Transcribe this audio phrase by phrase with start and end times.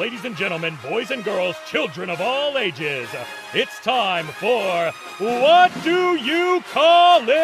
[0.00, 3.06] ladies and gentlemen, boys and girls, children of all ages,
[3.52, 7.34] it's time for What Do You Call It?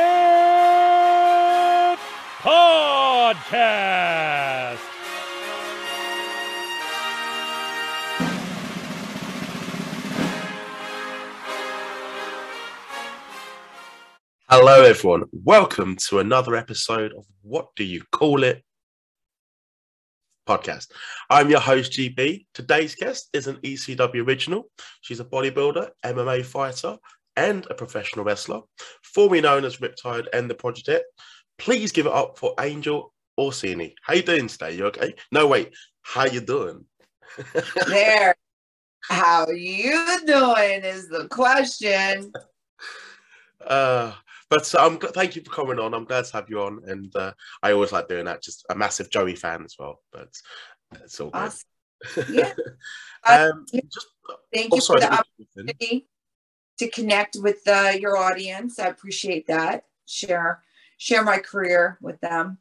[2.39, 2.79] Podcast.
[14.49, 15.25] Hello, everyone.
[15.31, 18.65] Welcome to another episode of What Do You Call It
[20.47, 20.89] podcast.
[21.29, 22.47] I'm your host, GB.
[22.55, 24.71] Today's guest is an ECW original.
[25.01, 26.97] She's a bodybuilder, MMA fighter,
[27.37, 28.61] and a professional wrestler,
[29.03, 31.05] formerly known as Riptide and the Project.
[31.59, 33.95] Please give it up for Angel Orsini.
[34.03, 34.77] How you doing today?
[34.77, 35.15] You okay?
[35.33, 35.75] No, wait.
[36.03, 36.85] How you doing?
[37.89, 38.35] there.
[39.03, 42.33] How you doing is the question.
[43.65, 44.13] Uh,
[44.49, 45.95] but um, thank you for coming on.
[45.95, 47.33] I'm glad to have you on, and uh,
[47.63, 48.43] I always like doing that.
[48.43, 50.29] Just a massive Joey fan as well, but
[51.03, 51.39] it's all good.
[51.39, 52.35] Awesome.
[52.35, 52.53] Yeah.
[53.27, 54.07] um, just,
[54.53, 56.09] thank oh, you sorry, for the opportunity
[56.79, 58.79] to connect with uh, your audience.
[58.79, 59.85] I appreciate that.
[60.07, 60.63] Share
[60.99, 62.59] share my career with them.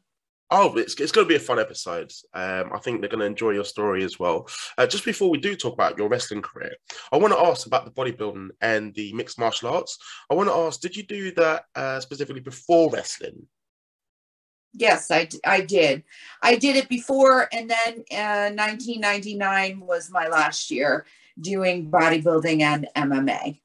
[0.50, 2.12] Oh, it's, it's going to be a fun episode.
[2.32, 4.48] Um, I think they're going to enjoy your story as well.
[4.78, 6.72] Uh, just before we do talk about your wrestling career,
[7.10, 9.98] I want to ask about the bodybuilding and the mixed martial arts.
[10.30, 13.46] I want to ask, did you do that uh, specifically before wrestling?
[14.72, 16.04] Yes, I, I did.
[16.42, 21.06] I did it before, and then uh, 1999 was my last year
[21.40, 23.58] doing bodybuilding and MMA.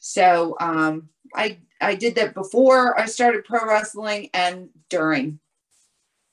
[0.00, 5.40] So um, I I did that before I started pro wrestling and during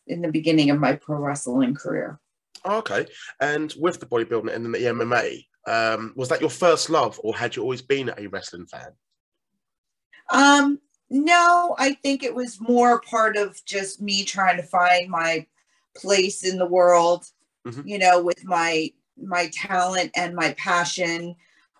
[0.07, 2.19] in the beginning of my pro wrestling career.
[2.65, 3.05] Okay.
[3.39, 7.35] And with the bodybuilding and then the MMA, um, was that your first love or
[7.35, 8.91] had you always been a wrestling fan?
[10.31, 15.45] Um, no, I think it was more part of just me trying to find my
[15.95, 17.25] place in the world,
[17.65, 17.87] mm-hmm.
[17.87, 21.35] you know, with my my talent and my passion,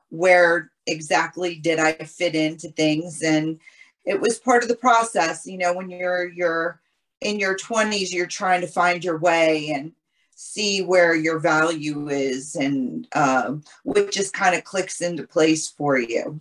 [0.09, 3.59] where exactly did I fit into things and
[4.05, 6.81] it was part of the process, you know, when you're you're
[7.21, 9.93] in your 20s you're trying to find your way and
[10.35, 15.97] see where your value is and um, what just kind of clicks into place for
[15.97, 16.39] you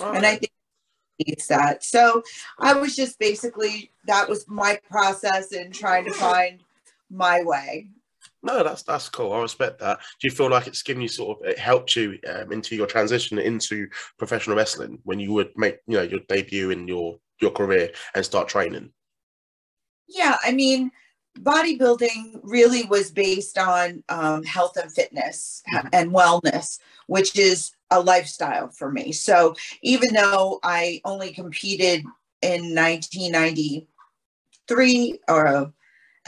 [0.00, 0.52] and i think
[1.18, 2.22] it's that so
[2.58, 6.60] i was just basically that was my process in trying to find
[7.10, 7.88] my way
[8.46, 9.32] no, that's that's cool.
[9.32, 9.98] I respect that.
[10.20, 12.86] Do you feel like it's given you sort of it helped you um, into your
[12.86, 13.88] transition into
[14.18, 18.24] professional wrestling when you would make you know your debut in your your career and
[18.24, 18.92] start training?
[20.08, 20.92] Yeah, I mean,
[21.38, 25.88] bodybuilding really was based on um, health and fitness mm-hmm.
[25.92, 29.12] and wellness, which is a lifestyle for me.
[29.12, 32.04] So even though I only competed
[32.42, 35.72] in 1993 or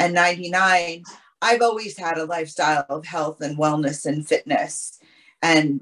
[0.01, 1.03] and 99,
[1.43, 5.01] I've always had a lifestyle of health and wellness and fitness
[5.43, 5.81] and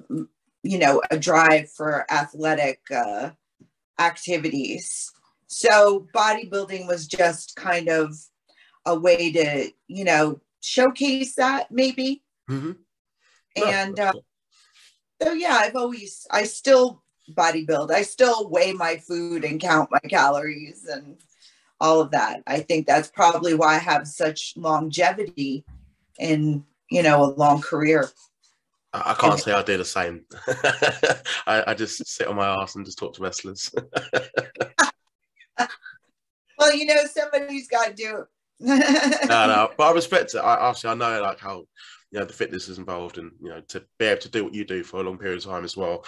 [0.63, 3.31] you know a drive for athletic uh,
[3.99, 5.13] activities
[5.47, 8.17] so bodybuilding was just kind of
[8.85, 12.23] a way to, you know, showcase that maybe.
[12.51, 12.73] Mm-hmm.
[13.65, 14.13] And uh,
[15.23, 17.03] so, yeah, I've always, I still
[17.33, 17.91] bodybuild.
[17.91, 21.17] I still weigh my food and count my calories and
[21.81, 22.43] all of that.
[22.47, 25.65] I think that's probably why I have such longevity
[26.19, 28.09] in, you know, a long career.
[28.93, 30.25] I can't say I do the same.
[31.47, 33.71] I, I, just sit on my ass and just talk to wrestlers.
[36.59, 38.27] well, you know, somebody's got to do it.
[39.29, 40.39] no, no, but I respect it.
[40.39, 41.67] I obviously I know like how
[42.11, 44.55] you know the fitness is involved, and you know to be able to do what
[44.55, 46.05] you do for a long period of time as well.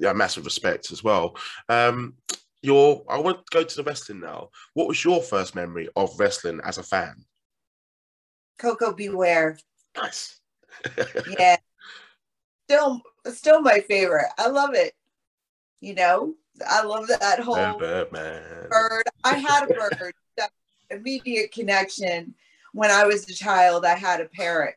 [0.00, 1.36] Yeah, massive respect as well.
[1.68, 2.14] Um,
[2.62, 4.48] your I want to go to the wrestling now.
[4.74, 7.24] What was your first memory of wrestling as a fan?
[8.58, 9.08] Koko B.
[9.08, 9.58] Ware.
[9.96, 10.40] Nice.
[11.38, 11.56] yeah,
[12.68, 14.30] still, still my favorite.
[14.38, 14.94] I love it.
[15.80, 16.34] You know,
[16.68, 19.04] I love that whole bird.
[19.24, 20.14] I had a bird.
[20.92, 22.34] immediate connection.
[22.72, 24.76] When I was a child, I had a parrot.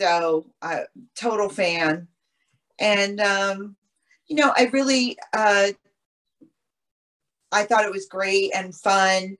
[0.00, 0.82] So, uh,
[1.14, 2.08] total fan.
[2.78, 3.76] And, um,
[4.26, 5.68] you know, I really, uh,
[7.52, 9.36] I thought it was great and fun,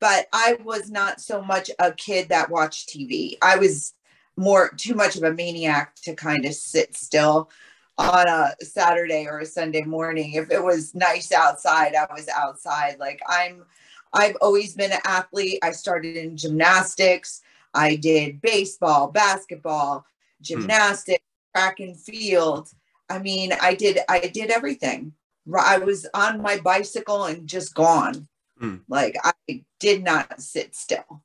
[0.00, 3.36] but I was not so much a kid that watched TV.
[3.40, 3.94] I was
[4.36, 7.50] more too much of a maniac to kind of sit still
[7.98, 10.34] on a Saturday or a Sunday morning.
[10.34, 12.96] If it was nice outside, I was outside.
[12.98, 13.64] Like I'm,
[14.12, 15.58] I've always been an athlete.
[15.62, 17.42] I started in gymnastics.
[17.74, 19.98] I did baseball, basketball,
[20.38, 20.42] hmm.
[20.42, 21.24] gymnastics,
[21.54, 21.60] hmm.
[21.60, 22.68] track and field.
[23.08, 25.12] I mean, I did, I did everything.
[25.58, 28.28] I was on my bicycle and just gone.
[28.58, 28.76] Hmm.
[28.88, 31.22] Like I did not sit still.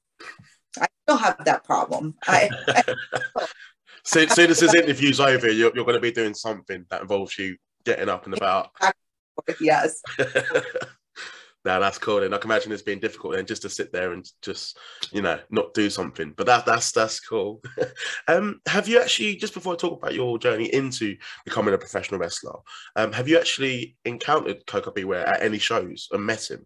[0.80, 2.16] I still have that problem.
[2.28, 2.84] I, I
[4.08, 7.02] so, as soon as this interview's over, you're, you're going to be doing something that
[7.02, 8.70] involves you getting up and about.
[9.62, 10.02] Yes.
[11.64, 12.24] no, that's cool.
[12.24, 14.80] And I can imagine it's being difficult then just to sit there and just,
[15.12, 16.34] you know, not do something.
[16.36, 17.62] But that that's that's cool.
[18.28, 21.16] um, have you actually just before I talk about your journey into
[21.46, 22.56] becoming a professional wrestler,
[22.96, 25.04] um, have you actually encountered Koko B.
[25.04, 26.66] Ware at any shows and met him?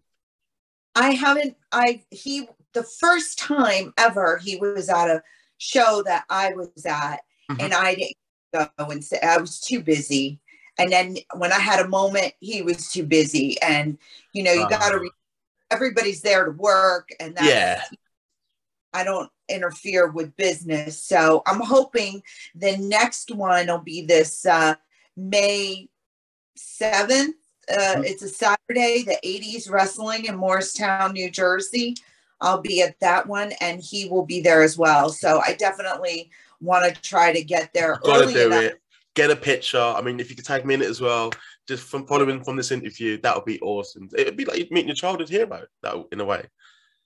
[0.94, 1.56] I haven't.
[1.72, 5.22] I he the first time ever he was at a
[5.58, 7.20] show that I was at,
[7.52, 7.60] mm-hmm.
[7.60, 8.16] and I didn't
[8.52, 10.40] go and say I was too busy.
[10.78, 13.60] And then when I had a moment, he was too busy.
[13.62, 13.98] And
[14.32, 14.98] you know, you uh, got to.
[14.98, 15.10] Re-
[15.70, 17.44] everybody's there to work, and that.
[17.44, 17.82] Yeah.
[18.94, 22.22] I don't interfere with business, so I'm hoping
[22.54, 24.74] the next one will be this uh,
[25.16, 25.88] May
[26.56, 27.36] seventh.
[27.70, 28.04] Uh, mm-hmm.
[28.04, 31.96] It's a Saturday, the 80s wrestling in Morristown, New Jersey.
[32.42, 35.10] I'll be at that one, and he will be there as well.
[35.10, 36.30] So I definitely
[36.62, 37.98] want to try to get there.
[38.02, 38.62] Got to do enough.
[38.62, 38.80] it.
[39.14, 39.78] Get a picture.
[39.78, 41.30] I mean, if you could tag me in it as well,
[41.68, 44.08] just from following from this interview, that would be awesome.
[44.16, 46.46] It would be like meeting your childhood hero, that in a way.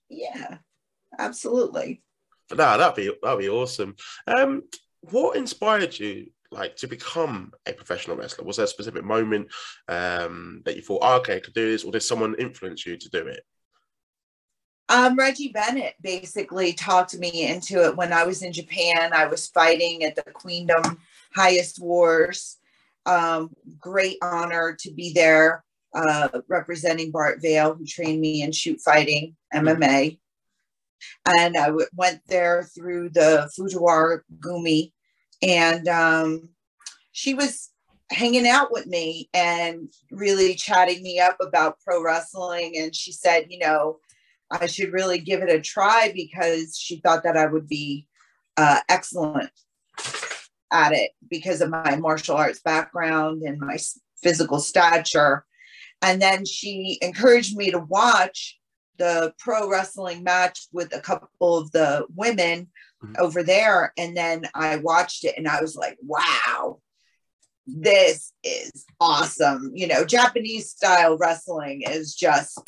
[0.08, 0.58] Yeah,
[1.19, 2.03] absolutely.
[2.49, 3.97] But no, that'd be that'd be awesome.
[4.26, 4.62] Um,
[5.00, 8.44] what inspired you like to become a professional wrestler?
[8.44, 9.49] Was there a specific moment
[9.88, 12.97] um, that you thought, oh, okay, I could do this, or did someone influence you
[12.97, 13.44] to do it?
[14.88, 19.12] Um, Reggie Bennett basically talked me into it when I was in Japan.
[19.12, 20.98] I was fighting at the Queendom
[21.34, 22.58] Highest Wars.
[23.04, 28.80] Um, great honor to be there uh, representing Bart Vale, who trained me in shoot
[28.80, 30.18] fighting, MMA.
[31.38, 34.92] And I w- went there through the Fujiwara Gumi,
[35.42, 36.50] and um,
[37.12, 37.70] she was
[38.10, 42.74] hanging out with me and really chatting me up about pro wrestling.
[42.76, 43.98] And she said, you know,
[44.50, 48.06] I should really give it a try because she thought that I would be
[48.56, 49.50] uh, excellent
[50.72, 53.78] at it because of my martial arts background and my
[54.22, 55.44] physical stature.
[56.02, 58.58] And then she encouraged me to watch
[58.98, 62.69] the pro wrestling match with a couple of the women
[63.02, 63.14] mm-hmm.
[63.19, 63.93] over there.
[63.96, 66.81] And then I watched it and I was like, wow,
[67.66, 69.72] this is awesome.
[69.75, 72.58] You know, Japanese style wrestling is just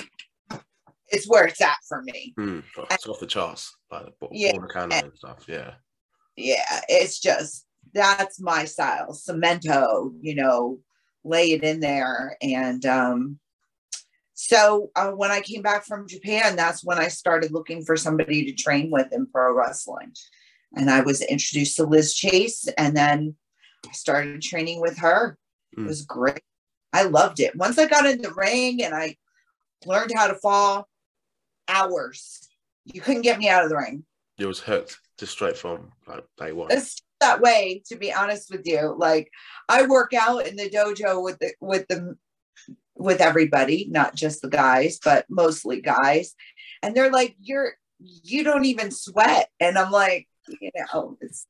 [1.10, 2.34] it's where it's at for me.
[2.38, 5.44] Mm, it's off the charts, like yeah, and, and stuff.
[5.48, 5.74] Yeah,
[6.36, 9.12] yeah, it's just that's my style.
[9.12, 10.78] Cemento, you know,
[11.24, 13.38] lay it in there, and um,
[14.34, 18.44] so uh, when I came back from Japan, that's when I started looking for somebody
[18.44, 20.12] to train with in pro wrestling,
[20.76, 23.34] and I was introduced to Liz Chase, and then
[23.86, 25.38] I started training with her.
[25.76, 25.84] Mm.
[25.84, 26.42] It was great.
[26.92, 27.56] I loved it.
[27.56, 29.16] Once I got in the ring and I
[29.84, 30.87] learned how to fall,
[31.68, 32.48] hours.
[32.84, 34.04] You couldn't get me out of the ring.
[34.38, 36.70] It was hooked just straight from like day one.
[36.70, 38.94] It's that way, to be honest with you.
[38.96, 39.30] Like
[39.68, 42.16] I work out in the dojo with the with the
[42.94, 46.34] with everybody, not just the guys, but mostly guys.
[46.82, 49.48] And they're like, You're you don't even sweat.
[49.60, 50.28] And I'm like,
[50.60, 51.46] you know, it's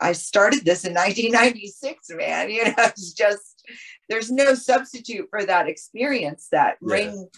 [0.00, 2.50] I started this in 1996, man.
[2.50, 3.62] You know, it's just
[4.08, 6.94] there's no substitute for that experience, that yeah.
[6.94, 7.28] ring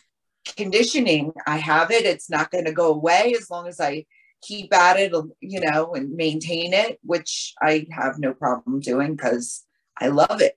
[0.54, 4.04] conditioning i have it it's not going to go away as long as i
[4.42, 9.64] keep at it you know and maintain it which i have no problem doing because
[10.00, 10.56] i love it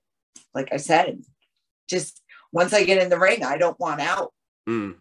[0.54, 1.22] like i said.
[1.88, 2.22] Just
[2.52, 4.32] once i get in the ring i don't want out.
[4.68, 4.96] Mm.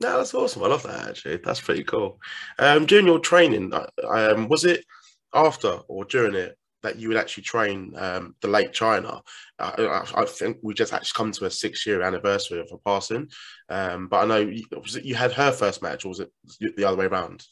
[0.00, 0.62] no that's awesome.
[0.64, 1.36] I love that actually.
[1.36, 2.18] That's pretty cool.
[2.58, 4.84] Um during your training uh, um was it
[5.32, 9.22] after or during it that you would actually train um, the late Chyna.
[9.58, 13.30] I, I, think we just actually come to a six year anniversary of her passing.
[13.70, 14.64] Um, but I know you,
[15.02, 16.30] you, had her first match, or was it
[16.76, 17.44] the other way around?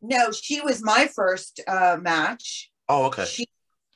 [0.00, 2.70] No, she was my first uh, match.
[2.88, 3.24] Oh, okay.
[3.24, 3.48] She,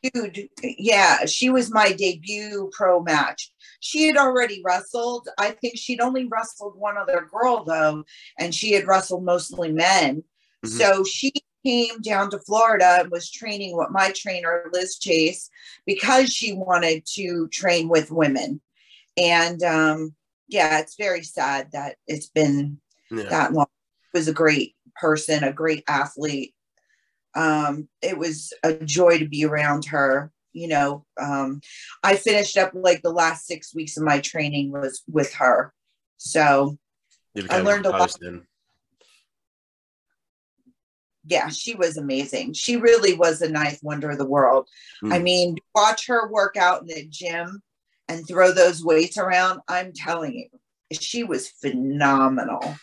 [0.02, 3.52] dude, yeah, she was my debut pro match.
[3.78, 5.28] She had already wrestled.
[5.38, 8.02] I think she'd only wrestled one other girl though,
[8.36, 10.24] and she had wrestled mostly men.
[10.64, 10.76] Mm-hmm.
[10.76, 11.32] So she
[11.64, 15.50] came down to Florida and was training with my trainer, Liz Chase,
[15.86, 18.60] because she wanted to train with women.
[19.16, 20.14] And um,
[20.48, 22.78] yeah, it's very sad that it's been
[23.10, 23.28] yeah.
[23.28, 23.66] that long.
[24.12, 26.54] It was a great person, a great athlete.
[27.34, 30.32] Um, it was a joy to be around her.
[30.52, 31.60] You know, um,
[32.02, 35.72] I finished up like the last six weeks of my training was with her.
[36.16, 36.76] So
[37.48, 38.16] I learned a lot.
[38.20, 38.46] Then
[41.24, 42.54] yeah, she was amazing.
[42.54, 44.68] She really was a ninth wonder of the world.
[45.02, 45.12] Mm.
[45.12, 47.62] I mean, watch her work out in the gym
[48.08, 49.60] and throw those weights around.
[49.68, 50.48] I'm telling you,
[50.98, 52.76] she was phenomenal.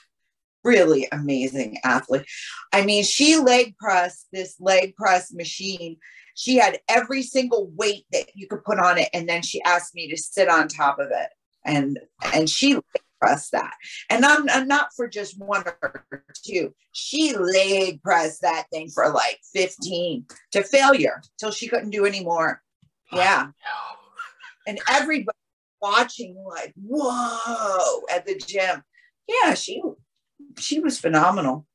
[0.64, 2.26] really amazing athlete.
[2.74, 5.98] I mean, she leg pressed this leg press machine.
[6.36, 9.96] She had every single weight that you could put on it, and then she asked
[9.96, 11.30] me to sit on top of it,
[11.66, 12.00] and
[12.34, 12.80] and she
[13.20, 13.74] pressed that.
[14.10, 16.06] And I'm, I'm not for just one or
[16.46, 16.74] two.
[16.92, 22.62] She leg pressed that thing for like 15 to failure till she couldn't do anymore.
[23.12, 23.48] Yeah.
[24.68, 25.38] And everybody
[25.82, 28.84] watching like, whoa, at the gym.
[29.28, 29.82] Yeah, she
[30.58, 31.67] she was phenomenal.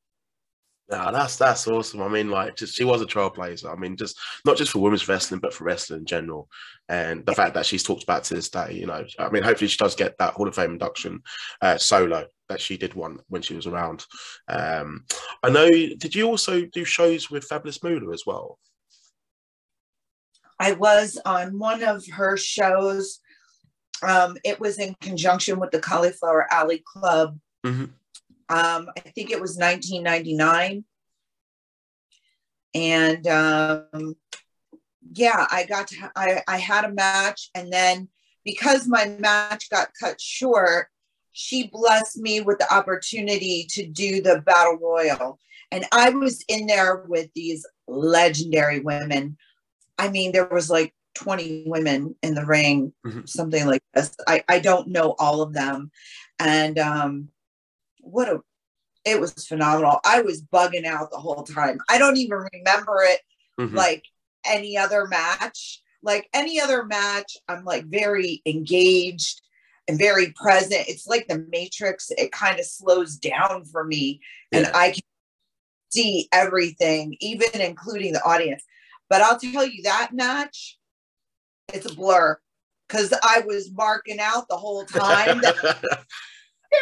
[0.90, 2.02] Yeah, that's that's awesome.
[2.02, 3.72] I mean, like, just she was a trailblazer.
[3.72, 6.48] I mean, just not just for women's wrestling, but for wrestling in general.
[6.88, 9.68] And the fact that she's talked about to this day, you know, I mean, hopefully
[9.68, 11.22] she does get that Hall of Fame induction
[11.62, 14.04] uh, solo that she did one when she was around.
[14.48, 15.04] Um,
[15.42, 15.70] I know.
[15.70, 18.58] Did you also do shows with Fabulous Moolah as well?
[20.58, 23.20] I was on one of her shows.
[24.02, 27.38] Um, it was in conjunction with the Cauliflower Alley Club.
[27.64, 27.86] Mm-hmm.
[28.52, 30.84] Um, I think it was 1999.
[32.74, 34.16] And um,
[35.12, 37.50] yeah, I got to, I, I had a match.
[37.54, 38.08] And then
[38.44, 40.88] because my match got cut short,
[41.32, 45.38] she blessed me with the opportunity to do the battle royal.
[45.70, 49.38] And I was in there with these legendary women.
[49.98, 53.24] I mean, there was like 20 women in the ring, mm-hmm.
[53.24, 54.14] something like this.
[54.28, 55.90] I, I don't know all of them.
[56.38, 57.28] And um,
[58.02, 58.40] what a
[59.04, 59.98] it was phenomenal.
[60.04, 61.78] I was bugging out the whole time.
[61.88, 63.20] I don't even remember it
[63.58, 63.76] mm-hmm.
[63.76, 64.04] like
[64.46, 65.80] any other match.
[66.04, 69.40] Like any other match, I'm like very engaged
[69.86, 70.88] and very present.
[70.88, 74.58] It's like the Matrix, it kind of slows down for me yeah.
[74.58, 75.02] and I can
[75.90, 78.64] see everything, even including the audience.
[79.08, 80.78] But I'll tell you that match,
[81.72, 82.38] it's a blur
[82.88, 85.40] because I was marking out the whole time.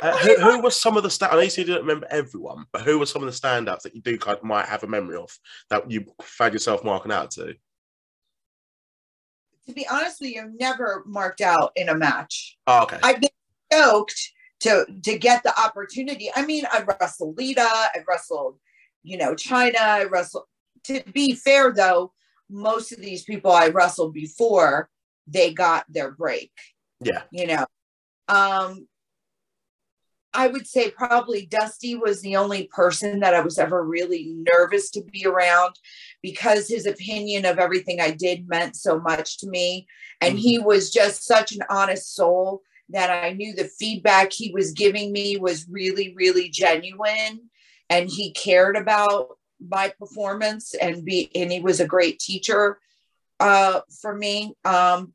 [0.03, 1.33] Uh, who, who was some of the stand?
[1.33, 4.01] I know you didn't remember everyone, but who were some of the standouts that you
[4.01, 5.31] do kind of might have a memory of
[5.69, 7.55] that you found yourself marking out to?
[9.67, 12.57] To be honest with you, I've never marked out in a match.
[12.67, 12.99] Oh, okay.
[13.03, 13.31] I've been
[13.73, 16.31] stoked to to get the opportunity.
[16.35, 18.59] I mean, I wrestled Lita, I wrestled,
[19.03, 20.45] you know, Chyna, I wrestled.
[20.85, 22.13] To be fair, though,
[22.49, 24.89] most of these people I wrestled before
[25.27, 26.53] they got their break.
[27.01, 27.23] Yeah.
[27.31, 27.67] You know,
[28.29, 28.87] um,
[30.33, 34.91] I would say probably Dusty was the only person that I was ever really nervous
[34.91, 35.75] to be around
[36.23, 39.87] because his opinion of everything I did meant so much to me.
[40.21, 40.67] And he mm-hmm.
[40.67, 45.37] was just such an honest soul that I knew the feedback he was giving me
[45.37, 47.51] was really, really genuine.
[47.89, 52.79] And he cared about my performance and be and he was a great teacher
[53.41, 54.55] uh, for me.
[54.65, 55.13] Um,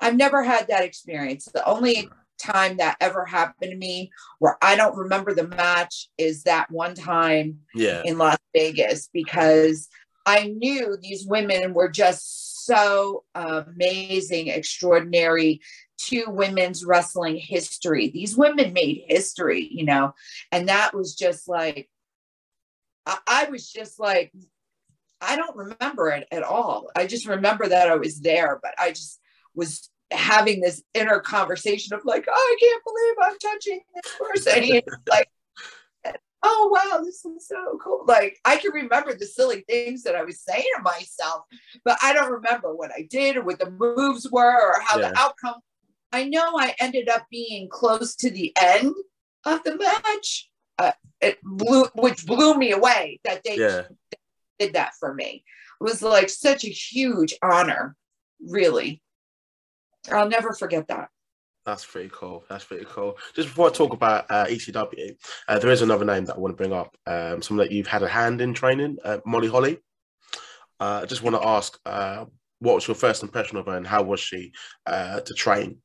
[0.00, 1.46] I've never had that experience.
[1.46, 6.44] The only time that ever happened to me where I don't remember the match is
[6.44, 8.02] that one time yeah.
[8.04, 9.88] in Las Vegas because
[10.26, 15.60] I knew these women were just so amazing, extraordinary
[15.98, 18.08] to women's wrestling history.
[18.10, 20.14] These women made history, you know,
[20.52, 21.88] and that was just like,
[23.06, 24.32] I, I was just like,
[25.20, 26.90] I don't remember it at all.
[26.94, 29.18] I just remember that I was there, but I just
[29.54, 34.82] was having this inner conversation of like, oh, I can't believe I'm touching this person.
[35.08, 35.28] like,
[36.42, 38.04] oh wow, this is so cool.
[38.06, 41.42] Like I can remember the silly things that I was saying to myself,
[41.84, 45.10] but I don't remember what I did or what the moves were or how yeah.
[45.10, 45.60] the outcome.
[46.12, 48.94] I know I ended up being close to the end
[49.44, 50.50] of the match.
[50.78, 53.82] Uh, it blew, which blew me away that they yeah.
[54.58, 55.44] did that for me.
[55.80, 57.96] It was like such a huge honor,
[58.40, 59.02] really.
[60.10, 61.08] I'll never forget that.
[61.68, 62.44] That's pretty cool.
[62.48, 63.18] That's pretty cool.
[63.34, 65.14] Just before I talk about uh, ECW,
[65.48, 66.96] uh, there is another name that I want to bring up.
[67.06, 69.78] Um, someone that you've had a hand in training, uh, Molly Holly.
[70.80, 72.24] Uh, I just want to ask, uh,
[72.60, 74.52] what was your first impression of her, and how was she
[74.86, 75.78] uh, to train?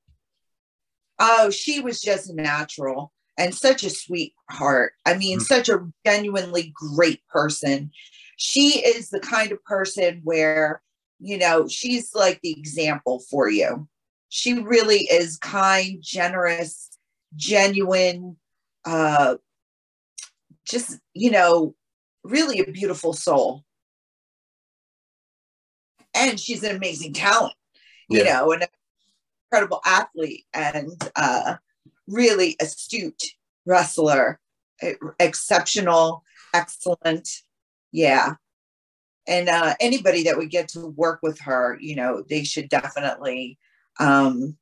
[1.19, 4.93] Oh, she was just natural and such a sweetheart.
[5.05, 7.91] I mean, mm such a genuinely great person.
[8.37, 10.81] She is the kind of person where
[11.19, 13.87] you know she's like the example for you
[14.35, 16.89] she really is kind, generous,
[17.35, 18.35] genuine,
[18.83, 19.35] uh,
[20.67, 21.75] just, you know,
[22.23, 23.63] really a beautiful soul.
[26.15, 27.53] And she's an amazing talent,
[28.09, 28.39] you yeah.
[28.39, 28.63] know, an
[29.45, 31.57] incredible athlete and uh,
[32.07, 33.33] really astute
[33.67, 34.39] wrestler,
[35.19, 36.23] exceptional,
[36.55, 37.29] excellent.
[37.91, 38.33] Yeah.
[39.27, 43.59] And uh, anybody that would get to work with her, you know, they should definitely
[43.99, 44.57] um,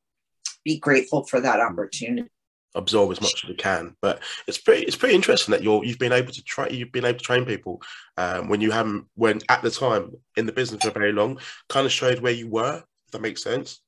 [0.64, 2.30] be grateful for that opportunity.
[2.76, 3.96] absorb as much as we can.
[4.02, 7.06] But it's pretty it's pretty interesting that you're you've been able to try you've been
[7.06, 7.82] able to train people
[8.18, 11.86] um, when you haven't when at the time in the business for very long, kind
[11.86, 12.78] of showed where you were.
[13.08, 13.82] If that makes sense.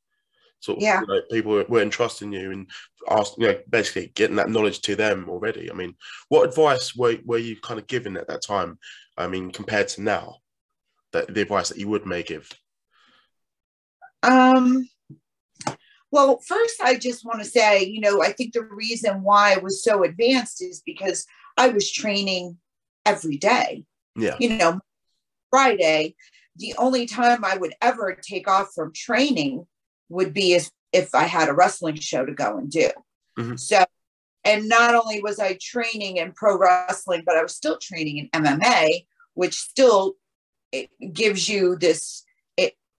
[0.59, 2.69] So yeah, you know, people were entrusting you and
[3.09, 5.69] ask you know basically getting that knowledge to them already.
[5.69, 5.95] I mean,
[6.29, 8.79] what advice were were you kind of given at that time?
[9.17, 10.37] I mean, compared to now,
[11.11, 12.49] that the advice that you would may give.
[14.23, 14.87] Um
[16.13, 19.57] well, first, I just want to say, you know, I think the reason why I
[19.57, 21.25] was so advanced is because
[21.57, 22.59] I was training
[23.03, 23.85] every day.
[24.15, 24.35] Yeah.
[24.39, 24.79] You know,
[25.49, 26.13] Friday,
[26.55, 29.65] the only time I would ever take off from training
[30.09, 32.91] would be if, if I had a wrestling show to go and do.
[33.39, 33.55] Mm-hmm.
[33.55, 33.83] So,
[34.43, 38.43] and not only was I training in pro wrestling, but I was still training in
[38.43, 40.13] MMA, which still
[41.11, 42.23] gives you this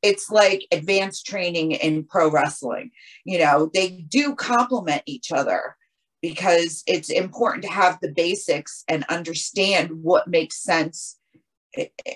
[0.04, 2.90] it's like advanced training in pro wrestling.
[3.24, 5.76] You know, they do complement each other
[6.20, 11.18] because it's important to have the basics and understand what makes sense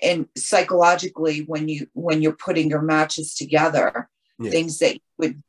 [0.02, 4.50] and psychologically when you when you're putting your matches together yeah.
[4.50, 5.42] things that you would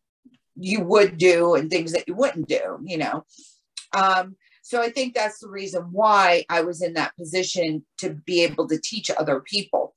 [0.56, 3.24] you would do and things that you wouldn't do you know
[3.94, 8.44] um, so i think that's the reason why i was in that position to be
[8.44, 9.96] able to teach other people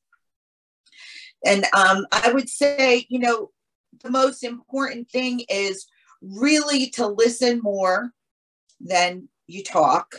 [1.44, 3.50] and um, I would say, you know,
[4.02, 5.86] the most important thing is
[6.20, 8.12] really to listen more
[8.80, 10.14] than you talk.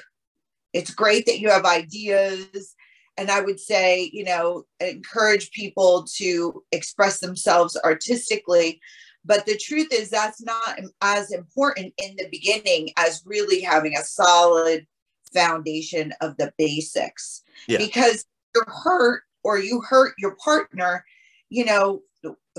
[0.73, 2.75] It's great that you have ideas.
[3.17, 8.81] And I would say, you know, encourage people to express themselves artistically.
[9.23, 14.03] But the truth is, that's not as important in the beginning as really having a
[14.03, 14.85] solid
[15.33, 17.43] foundation of the basics.
[17.67, 17.77] Yeah.
[17.77, 21.05] Because you're hurt or you hurt your partner,
[21.49, 22.01] you know,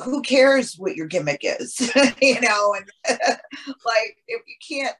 [0.03, 1.79] who cares what your gimmick is,
[2.21, 2.91] you know, and
[3.67, 4.97] like if you can't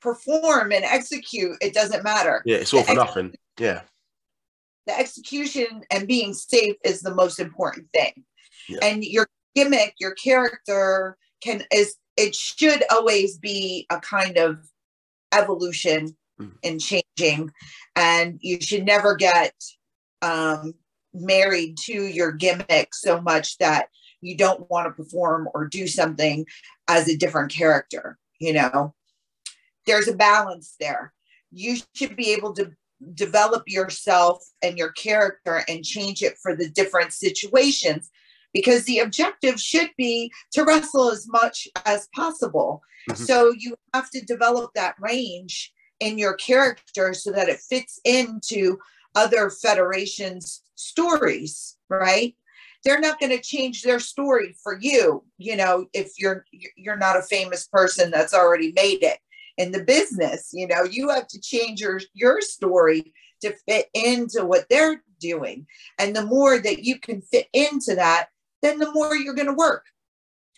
[0.00, 2.42] perform and execute, it doesn't matter.
[2.44, 3.34] Yeah, it's all for nothing.
[3.58, 3.82] Yeah.
[4.86, 8.24] The execution and being safe is the most important thing.
[8.68, 8.78] Yeah.
[8.82, 14.58] And your gimmick, your character can is it should always be a kind of
[15.32, 16.52] evolution mm.
[16.64, 17.52] and changing.
[17.94, 19.54] And you should never get
[20.22, 20.74] um
[21.14, 23.88] married to your gimmick so much that
[24.20, 26.44] you don't want to perform or do something
[26.88, 28.94] as a different character you know?
[29.86, 31.12] There's a balance there.
[31.50, 32.72] You should be able to
[33.14, 38.10] develop yourself and your character and change it for the different situations
[38.52, 42.82] because the objective should be to wrestle as much as possible.
[43.08, 43.24] Mm-hmm.
[43.24, 48.76] so you have to develop that range in your character so that it fits into
[49.14, 52.34] other federations stories, right?
[52.84, 56.44] They're not going to change their story for you, you know, if you're
[56.76, 59.18] you're not a famous person that's already made it
[59.56, 64.44] in the business, you know, you have to change your your story to fit into
[64.44, 65.66] what they're doing.
[65.98, 68.28] And the more that you can fit into that,
[68.62, 69.84] then the more you're going to work.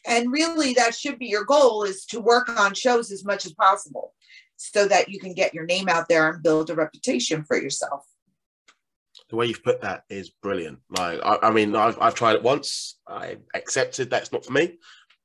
[0.06, 3.52] And really that should be your goal is to work on shows as much as
[3.52, 4.14] possible
[4.56, 8.10] so that you can get your name out there and build a reputation for yourself
[9.31, 10.81] the way you've put that is brilliant.
[10.90, 12.99] Like, I, I, mean, I've, I've tried it once.
[13.07, 14.79] I accepted that's not for me.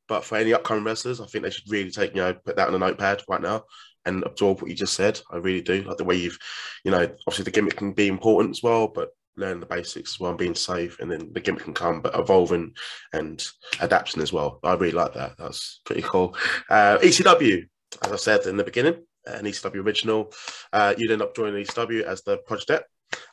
[0.07, 2.67] But for any upcoming wrestlers, I think they should really take, you know, put that
[2.67, 3.63] on a notepad right now
[4.05, 5.19] and absorb what you just said.
[5.31, 5.81] I really do.
[5.81, 6.37] Like the way you've,
[6.83, 10.19] you know, obviously the gimmick can be important as well, but learn the basics as
[10.19, 12.73] well, being safe, and then the gimmick can come, but evolving
[13.13, 13.45] and
[13.81, 14.59] adapting as well.
[14.63, 15.37] I really like that.
[15.37, 16.37] That's pretty cool.
[16.69, 17.67] Uh, ECW,
[18.03, 20.31] as I said in the beginning, an ECW original.
[20.71, 22.85] Uh, you'd end up joining ECW as the project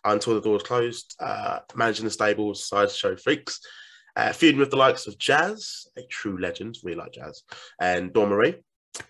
[0.04, 3.60] until the doors closed, uh, managing the stables, sideshow freaks,
[4.16, 7.42] uh, feuding with the likes of Jazz, a true legend, really like Jazz,
[7.80, 8.56] and Dawn Marie.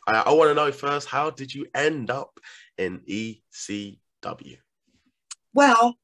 [0.06, 2.38] Uh, I want to know first, how did you end up
[2.78, 4.58] in ECW?
[5.54, 5.96] Well,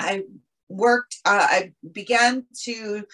[0.00, 0.24] I
[0.68, 3.04] worked, uh, I began to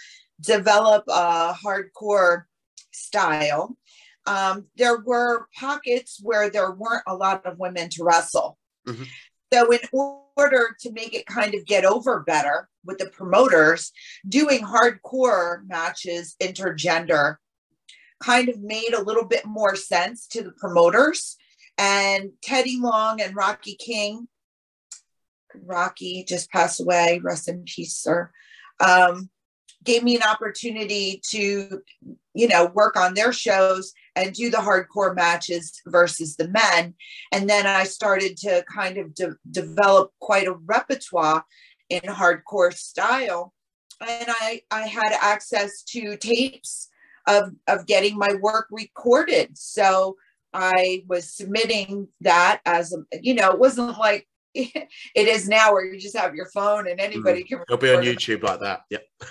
[0.40, 2.44] develop a hardcore
[2.92, 3.76] style.
[4.26, 8.58] Um, there were pockets where there weren't a lot of women to wrestle.
[8.88, 9.04] Mm-hmm.
[9.52, 13.92] So, in order to make it kind of get over better with the promoters,
[14.28, 17.36] doing hardcore matches intergender
[18.22, 21.36] kind of made a little bit more sense to the promoters.
[21.76, 24.28] And Teddy Long and Rocky King,
[25.54, 28.30] Rocky just passed away, rest in peace, sir.
[28.80, 29.30] Um,
[29.84, 31.80] gave me an opportunity to,
[32.34, 36.94] you know, work on their shows and do the hardcore matches versus the men.
[37.32, 41.44] And then I started to kind of de- develop quite a repertoire
[41.88, 43.52] in hardcore style.
[44.00, 46.88] And I, I had access to tapes
[47.26, 49.56] of, of getting my work recorded.
[49.56, 50.16] So
[50.52, 54.28] I was submitting that as a, you know, it wasn't like
[55.14, 57.48] it is now where you just have your phone and anybody mm.
[57.48, 57.60] can.
[57.62, 58.82] It'll be on YouTube like that.
[58.90, 59.06] Yep.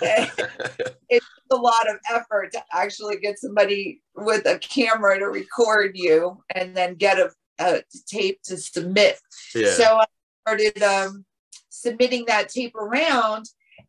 [1.08, 6.42] it's a lot of effort to actually get somebody with a camera to record you
[6.54, 9.18] and then get a, a tape to submit.
[9.54, 9.70] Yeah.
[9.70, 10.04] So I
[10.42, 11.24] started um,
[11.70, 13.46] submitting that tape around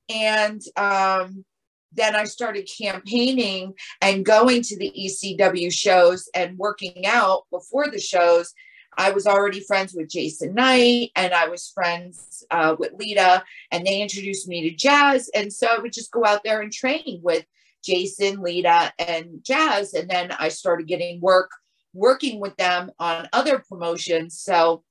[0.10, 1.44] and um,
[1.92, 8.00] then I started campaigning and going to the ECW shows and working out before the
[8.00, 8.54] shows.
[8.98, 13.86] I was already friends with Jason Knight and I was friends uh, with Lita, and
[13.86, 15.30] they introduced me to Jazz.
[15.36, 17.46] And so I would just go out there and train with
[17.84, 19.94] Jason, Lita, and Jazz.
[19.94, 21.52] And then I started getting work
[21.94, 24.38] working with them on other promotions.
[24.40, 24.84] So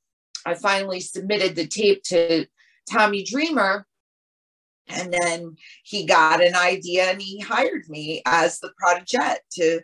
[0.46, 2.46] I finally submitted the tape to
[2.90, 3.86] Tommy Dreamer
[4.88, 9.80] and then he got an idea and he hired me as the Prodigette to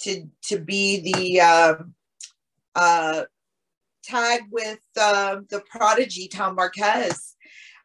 [0.00, 1.74] to to be the uh,
[2.74, 3.24] uh,
[4.06, 7.34] tag with uh, the prodigy Tom Marquez.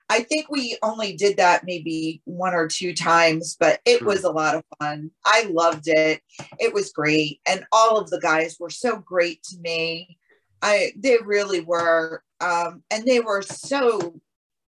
[0.09, 4.31] I think we only did that maybe one or two times, but it was a
[4.31, 5.09] lot of fun.
[5.23, 6.21] I loved it.
[6.59, 10.17] It was great, and all of the guys were so great to me.
[10.61, 14.19] I they really were, um, and they were so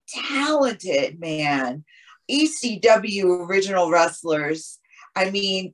[0.08, 1.84] talented, man.
[2.32, 4.80] ECW original wrestlers.
[5.18, 5.74] I mean,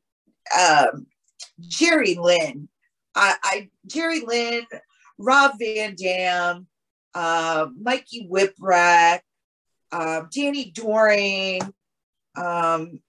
[0.60, 1.06] um,
[1.60, 2.68] Jerry Lynn.
[3.14, 4.66] I, I Jerry Lynn,
[5.18, 6.68] Rob Van Dam,
[7.14, 9.22] uh, Mikey Whipwreck,
[9.92, 11.62] uh, Danny Doring,
[12.36, 13.00] um,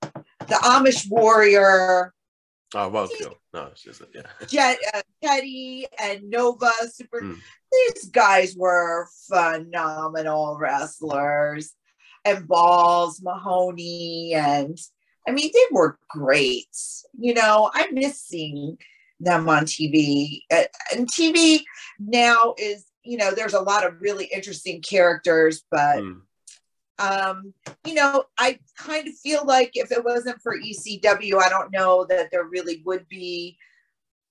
[0.00, 2.12] the Amish Warrior.
[2.76, 3.08] Oh, well,
[3.52, 4.22] no, it's just yeah.
[4.48, 7.20] Jet, uh, Teddy and Nova Super.
[7.20, 7.38] Mm
[7.74, 11.74] these guys were phenomenal wrestlers
[12.24, 14.78] and balls mahoney and
[15.26, 16.76] i mean they were great
[17.18, 18.78] you know i miss seeing
[19.20, 21.60] them on tv and tv
[21.98, 26.20] now is you know there's a lot of really interesting characters but mm.
[26.98, 27.54] um
[27.86, 32.04] you know i kind of feel like if it wasn't for ecw i don't know
[32.08, 33.56] that there really would be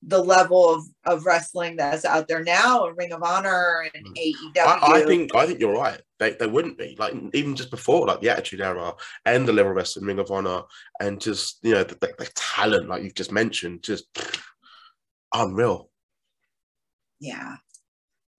[0.08, 4.52] the level of, of wrestling that's out there now and Ring of Honor and AEW.
[4.58, 4.92] Hmm.
[4.94, 6.02] I, I, think I think you're right.
[6.20, 8.94] They, they wouldn't be like even just before like the Attitude Era
[9.26, 10.64] and the level of wrestling Ring of Honor
[11.00, 14.06] and just you know the, the, the talent like you've just mentioned just
[15.34, 15.90] unreal.
[17.20, 17.56] Yeah,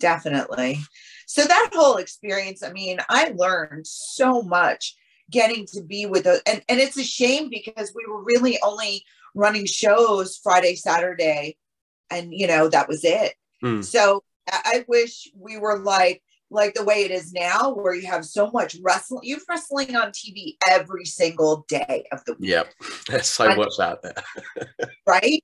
[0.00, 0.78] definitely.
[1.26, 4.94] So that whole experience, I mean, I learned so much
[5.30, 9.04] getting to be with a and, and it's a shame because we were really only
[9.34, 11.56] running shows Friday, Saturday,
[12.10, 13.34] and you know that was it.
[13.62, 13.84] Mm.
[13.84, 18.24] So I wish we were like like the way it is now, where you have
[18.24, 19.22] so much wrestling.
[19.24, 22.50] You're wrestling on TV every single day of the week.
[22.50, 22.72] Yep,
[23.08, 24.14] there's so I, much out there.
[25.06, 25.42] right?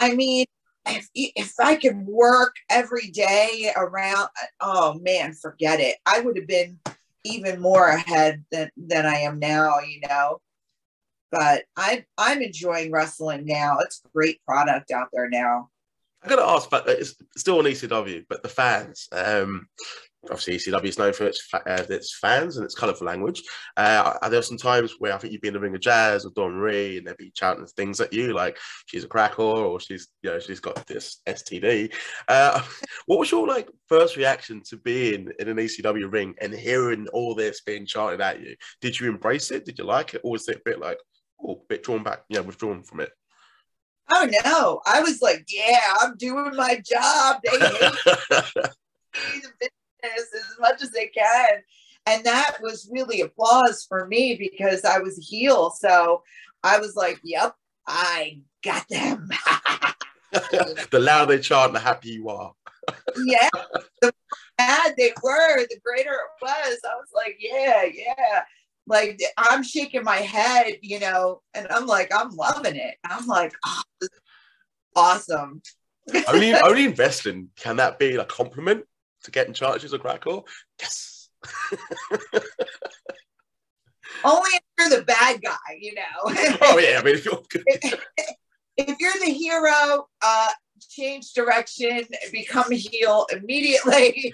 [0.00, 0.46] I mean,
[0.86, 4.28] if if I could work every day around,
[4.60, 5.96] oh man, forget it.
[6.06, 6.78] I would have been
[7.24, 9.80] even more ahead than than I am now.
[9.80, 10.40] You know,
[11.30, 13.78] but I'm I'm enjoying wrestling now.
[13.80, 15.70] It's a great product out there now.
[16.22, 19.08] I got to ask, but it's still on ECW, but the fans.
[19.10, 19.68] Um,
[20.24, 23.42] obviously, ECW is known for its uh, its fans and its colourful language.
[23.76, 26.24] Uh, are there some times where I think you've been in the ring of jazz
[26.24, 29.80] with Dawn Marie and they'd be chanting things at you like she's a cracker or
[29.80, 31.92] she's you know she's got this STD.
[32.28, 32.62] Uh,
[33.06, 37.34] what was your like first reaction to being in an ECW ring and hearing all
[37.34, 38.54] this being chanted at you?
[38.80, 39.64] Did you embrace it?
[39.64, 40.98] Did you like it, or was it a bit like
[41.46, 43.10] oh, bit drawn back, yeah, withdrawn from it.
[44.12, 47.40] Oh no, I was like, yeah, I'm doing my job.
[47.44, 47.60] They hate
[49.60, 49.70] the
[50.04, 51.62] as much as they can.
[52.06, 55.70] And that was really applause for me because I was a heel.
[55.70, 56.22] So
[56.62, 57.54] I was like, yep,
[57.86, 59.28] I got them.
[60.32, 62.52] the louder they chant, the happier you are.
[63.24, 63.48] yeah.
[64.00, 64.12] The
[64.56, 66.78] bad they were, the greater it was.
[66.84, 68.42] I was like, yeah, yeah
[68.90, 72.96] like I'm shaking my head, you know, and I'm like, I'm loving it.
[73.04, 73.82] I'm like, oh,
[74.96, 75.62] awesome.
[76.28, 78.84] only only in wrestling can that be a compliment
[79.24, 80.46] to getting charges of crackle?
[80.80, 81.28] Yes.
[84.24, 86.02] only if you're the bad guy, you know.
[86.62, 88.00] oh yeah, I mean if you're if,
[88.76, 90.48] if you're the hero, uh
[90.88, 94.32] change direction, become a heel immediately.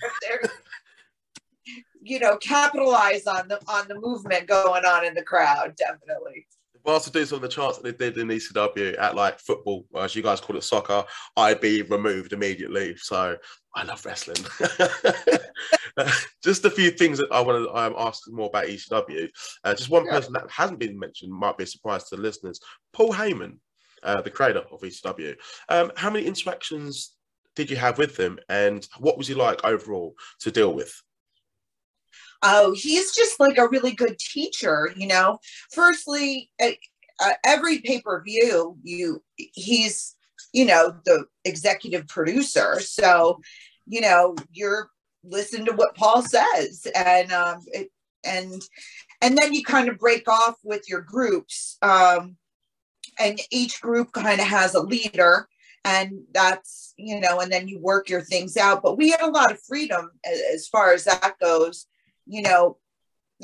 [2.03, 6.47] you know capitalize on the on the movement going on in the crowd definitely
[6.87, 9.85] well to do some of the charts that they did in ECW at like football,
[9.99, 11.05] as you guys call it soccer,
[11.37, 12.97] I'd be removed immediately.
[12.97, 13.37] So
[13.77, 14.43] I love wrestling.
[16.43, 19.29] just a few things that I want to um, ask more about ECW.
[19.63, 20.13] Uh, just one yeah.
[20.13, 22.59] person that hasn't been mentioned might be a surprise to the listeners.
[22.95, 23.59] Paul Heyman.
[24.03, 25.37] uh, the creator of ECW.
[25.69, 27.15] Um, how many interactions
[27.55, 31.03] did you have with him, and what was he like overall to deal with?
[32.43, 34.93] Oh, he's just like a really good teacher.
[34.97, 35.39] You know,
[35.73, 36.73] firstly, uh,
[37.45, 40.16] every pay per view, you he's
[40.57, 43.41] you know the executive producer, so
[43.87, 44.89] you know you're
[45.23, 47.91] listen to what Paul says, and um, it,
[48.25, 48.63] and
[49.21, 52.37] and then you kind of break off with your groups, um,
[53.19, 55.47] and each group kind of has a leader,
[55.85, 58.83] and that's you know, and then you work your things out.
[58.83, 60.11] But we had a lot of freedom
[60.55, 61.87] as far as that goes,
[62.25, 62.79] you know,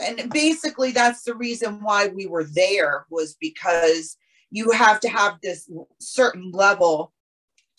[0.03, 4.16] and basically that's the reason why we were there was because
[4.52, 7.12] you have to have this certain level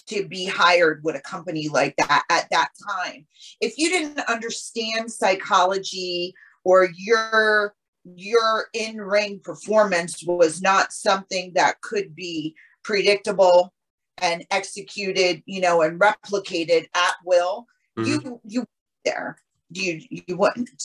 [0.07, 3.25] to be hired with a company like that at that time.
[3.62, 6.33] If you didn't understand psychology
[6.65, 13.71] or your your in-ring performance was not something that could be predictable
[14.17, 17.65] and executed, you know, and replicated at will,
[17.97, 18.09] mm-hmm.
[18.09, 18.65] you you
[19.05, 19.38] there.
[19.69, 20.83] You you wouldn't.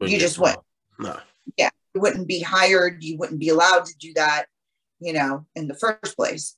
[0.00, 0.60] you just wouldn't.
[0.98, 1.18] No.
[1.56, 1.70] Yeah.
[1.94, 3.02] You wouldn't be hired.
[3.02, 4.46] You wouldn't be allowed to do that,
[5.00, 6.56] you know, in the first place.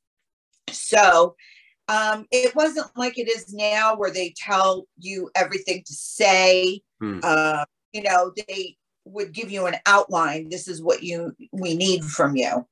[0.71, 1.35] So
[1.89, 6.83] um, it wasn't like it is now where they tell you everything to say.
[7.01, 7.21] Hmm.
[7.23, 10.49] Uh, you know, they would give you an outline.
[10.49, 12.67] This is what you we need from you,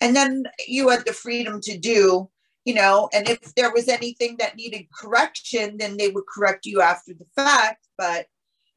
[0.00, 2.28] and then you had the freedom to do.
[2.64, 6.80] You know, and if there was anything that needed correction, then they would correct you
[6.80, 7.86] after the fact.
[7.98, 8.26] But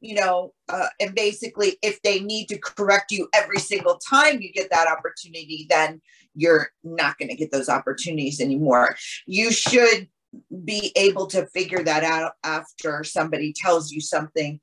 [0.00, 4.52] you know, uh, and basically, if they need to correct you every single time you
[4.52, 6.00] get that opportunity, then
[6.34, 8.96] you're not going to get those opportunities anymore.
[9.26, 10.08] You should
[10.64, 14.60] be able to figure that out after somebody tells you something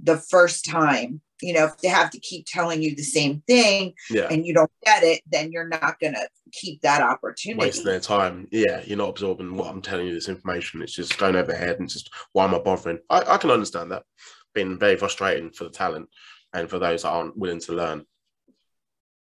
[0.00, 1.20] the first time.
[1.40, 4.26] You know, if they have to keep telling you the same thing yeah.
[4.28, 7.60] and you don't get it, then you're not going to keep that opportunity.
[7.60, 8.48] Wasting their time.
[8.50, 10.82] Yeah, you're not absorbing what I'm telling you, this information.
[10.82, 12.98] It's just going over head and just, why am I bothering?
[13.08, 14.02] I, I can understand that.
[14.58, 16.08] Been very frustrating for the talent
[16.52, 18.04] and for those that aren't willing to learn.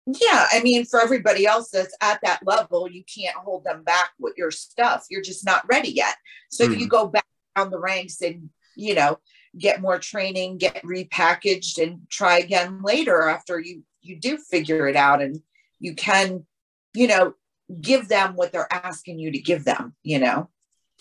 [0.06, 4.12] Yeah i mean for everybody else that's at that level you can't hold them back
[4.18, 5.04] with your stuff.
[5.10, 6.16] You're just not ready yet.
[6.50, 6.78] So mm.
[6.78, 6.88] you hmm.
[6.88, 9.18] go back down the ranks and you know
[9.58, 14.96] get more training get repackaged and try again later after you you do figure it
[14.96, 15.42] out and
[15.78, 16.46] you can
[16.94, 17.34] you know
[17.78, 20.48] give them what they're asking you to give them you know?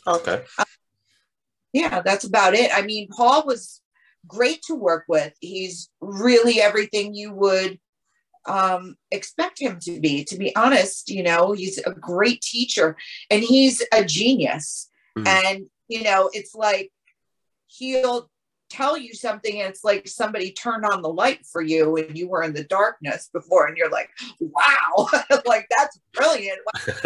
[0.05, 0.43] Okay.
[1.71, 2.71] Yeah that's about it.
[2.73, 3.81] I mean paul was
[4.25, 7.79] great to work with he's really everything you would
[8.47, 10.23] um, expect him to be.
[10.25, 12.97] To be honest, you know, he's a great teacher
[13.29, 14.89] and he's a genius.
[15.17, 15.27] Mm-hmm.
[15.27, 16.91] And, you know, it's like
[17.67, 18.29] he'll
[18.69, 22.27] tell you something and it's like somebody turned on the light for you and you
[22.27, 25.07] were in the darkness before and you're like, wow,
[25.45, 26.59] like that's brilliant.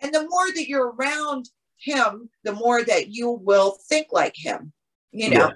[0.00, 4.72] and the more that you're around him, the more that you will think like him,
[5.12, 5.48] you know.
[5.48, 5.50] Yeah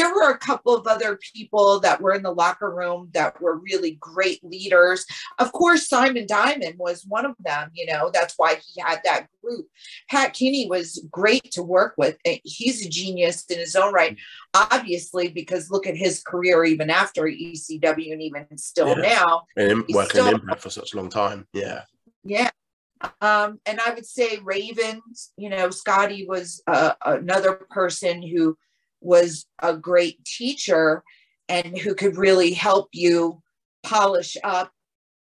[0.00, 3.58] there were a couple of other people that were in the locker room that were
[3.58, 5.04] really great leaders.
[5.38, 7.70] Of course, Simon Diamond was one of them.
[7.74, 9.66] You know, that's why he had that group.
[10.08, 12.16] Pat Kinney was great to work with.
[12.44, 14.16] He's a genius in his own right,
[14.54, 19.16] obviously, because look at his career even after ECW and even still yeah.
[19.18, 19.42] now.
[19.56, 21.46] And working still, in Impact for such a long time.
[21.52, 21.82] Yeah.
[22.24, 22.50] Yeah.
[23.20, 28.56] Um, and I would say Ravens, you know, Scotty was uh, another person who
[29.00, 31.02] was a great teacher
[31.48, 33.42] and who could really help you
[33.82, 34.72] polish up.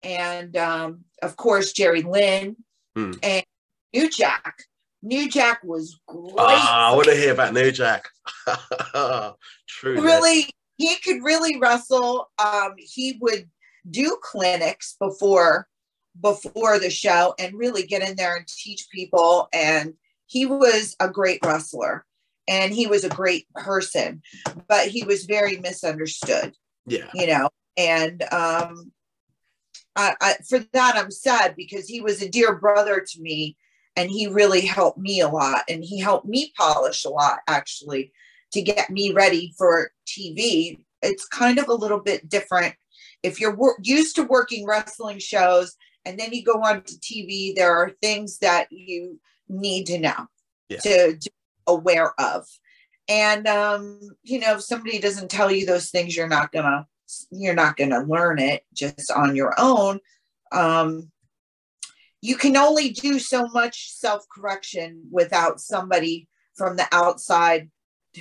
[0.04, 2.58] And um, of course, Jerry Lynn
[2.96, 3.14] hmm.
[3.24, 3.46] and
[3.94, 4.64] New Jack.
[5.04, 6.36] New Jack was great.
[6.38, 8.08] Ah, I want to hear about New Jack.
[9.68, 10.02] True.
[10.02, 12.30] Really, he could really wrestle.
[12.38, 13.50] Um, he would
[13.90, 15.68] do clinics before
[16.20, 19.48] before the show and really get in there and teach people.
[19.54, 19.94] And
[20.26, 22.06] he was a great wrestler
[22.48, 24.22] and he was a great person,
[24.68, 26.54] but he was very misunderstood.
[26.86, 27.10] Yeah.
[27.14, 28.92] You know, and um
[29.96, 33.58] I, I for that I'm sad because he was a dear brother to me
[33.96, 38.12] and he really helped me a lot and he helped me polish a lot actually
[38.54, 40.80] to get me ready for TV.
[41.02, 42.76] It's kind of a little bit different
[43.24, 47.56] if you're wor- used to working wrestling shows and then you go on to TV,
[47.56, 50.28] there are things that you need to know
[50.70, 50.80] yeah.
[50.80, 51.30] to, to
[51.68, 52.46] aware of.
[53.08, 56.88] And um, you know, if somebody doesn't tell you those things, you're not gonna
[57.30, 60.00] you're not gonna learn it just on your own.
[60.52, 61.12] Um,
[62.22, 67.70] you can only do so much self correction without somebody from the outside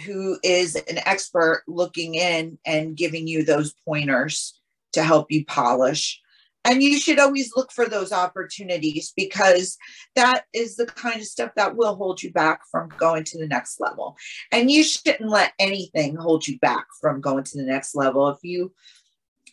[0.05, 4.59] who is an expert looking in and giving you those pointers
[4.93, 6.21] to help you polish.
[6.65, 9.79] And you should always look for those opportunities because
[10.15, 13.47] that is the kind of stuff that will hold you back from going to the
[13.47, 14.17] next level.
[14.53, 18.29] And you shouldn't let anything hold you back from going to the next level.
[18.29, 18.73] If you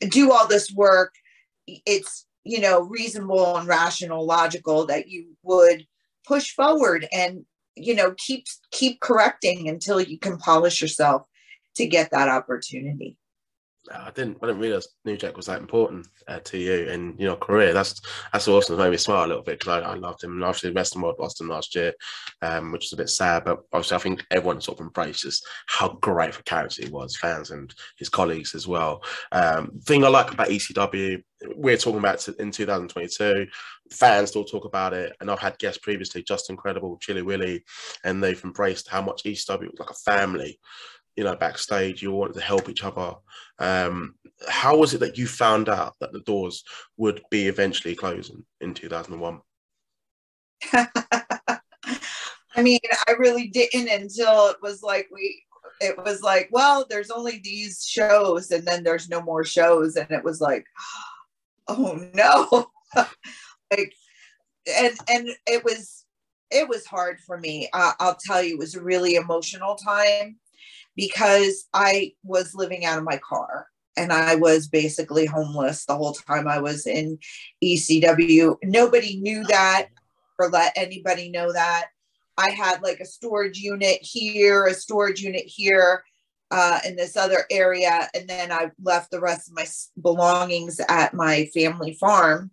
[0.10, 1.14] do all this work
[1.86, 5.86] it's you know reasonable and rational logical that you would
[6.26, 11.24] push forward and you know keep keep correcting until you can polish yourself
[11.76, 13.18] to get that opportunity
[13.94, 14.38] I didn't.
[14.42, 17.74] I didn't realize New Jack was that important uh, to you and you know career.
[17.74, 18.00] That's
[18.32, 18.76] that's awesome.
[18.76, 20.32] It made me smile a little bit because I, I, loved him.
[20.32, 21.94] And obviously, Western World Boston last year,
[22.42, 23.46] um, which is a bit sad.
[23.46, 27.18] But obviously, I think everyone sort of embraces how great of a character he was,
[27.18, 29.04] fans and his colleagues as well.
[29.32, 31.22] Um, thing I like about ECW,
[31.56, 33.48] we're talking about in 2022.
[33.92, 37.64] Fans still talk about it, and I've had guests previously, just incredible, Chilly Willy,
[38.04, 40.60] and they've embraced how much ECW was like a family
[41.18, 43.16] you know, backstage, you wanted to help each other.
[43.58, 44.16] Um,
[44.48, 46.64] how was it that you found out that the doors
[46.96, 49.42] would be eventually closing in 2001?
[50.74, 55.44] I mean, I really didn't until it was like we,
[55.82, 59.96] it was like, well, there's only these shows and then there's no more shows.
[59.96, 60.66] And it was like,
[61.68, 62.68] oh no.
[63.72, 63.94] like,
[64.68, 66.06] and, and it was,
[66.52, 67.70] it was hard for me.
[67.74, 70.38] Uh, I'll tell you, it was a really emotional time
[70.98, 76.14] because I was living out of my car and I was basically homeless the whole
[76.14, 77.18] time I was in
[77.64, 78.58] ECW.
[78.64, 79.88] Nobody knew that
[80.38, 81.88] or let anybody know that.
[82.38, 86.04] I had like a storage unit here, a storage unit here,
[86.52, 88.10] uh, in this other area.
[88.14, 89.66] And then I left the rest of my
[90.02, 92.52] belongings at my family farm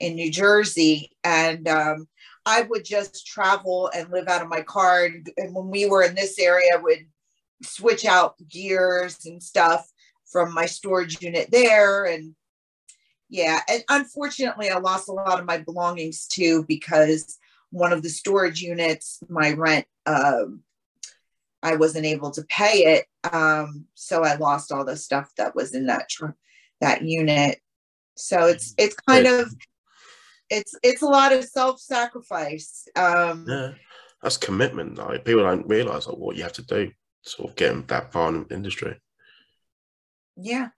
[0.00, 1.10] in New Jersey.
[1.22, 2.08] And um,
[2.46, 5.04] I would just travel and live out of my car.
[5.04, 7.06] And, when we were in this area, would
[7.62, 9.90] switch out gears and stuff
[10.26, 12.04] from my storage unit there.
[12.04, 12.34] And
[13.34, 17.38] yeah and unfortunately i lost a lot of my belongings too because
[17.70, 20.60] one of the storage units my rent um,
[21.62, 23.06] i wasn't able to pay it.
[23.32, 26.36] Um, so i lost all the stuff that was in that tr-
[26.80, 27.58] that unit.
[28.16, 29.52] So it's it's kind of
[30.50, 32.86] it's it's a lot of self-sacrifice.
[32.94, 33.70] Um yeah
[34.22, 36.92] that's commitment like people don't realize like what you have to do
[37.24, 39.00] sort of getting that far in the industry.
[40.36, 40.68] Yeah.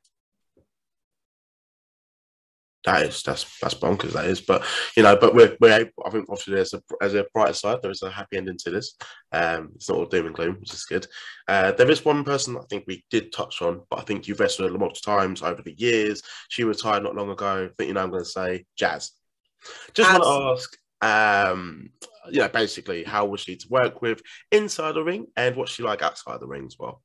[2.84, 4.12] That is that's that's bonkers.
[4.12, 4.64] That is, but
[4.96, 7.82] you know, but we're we're I think obviously there's a as a brighter side.
[7.82, 8.94] There is a happy ending to this.
[9.32, 11.04] Um, it's not all doom and gloom, which is good.
[11.48, 14.38] Uh, there is one person I think we did touch on, but I think you've
[14.38, 16.22] wrestled a lot of times over the years.
[16.48, 17.68] She retired not long ago.
[17.76, 19.10] But you know, I'm going to say Jazz.
[19.92, 20.62] Just want to
[21.02, 21.90] ask, um,
[22.30, 25.82] you know, basically how was she to work with inside the ring and what's she
[25.82, 27.02] like outside the ring as well?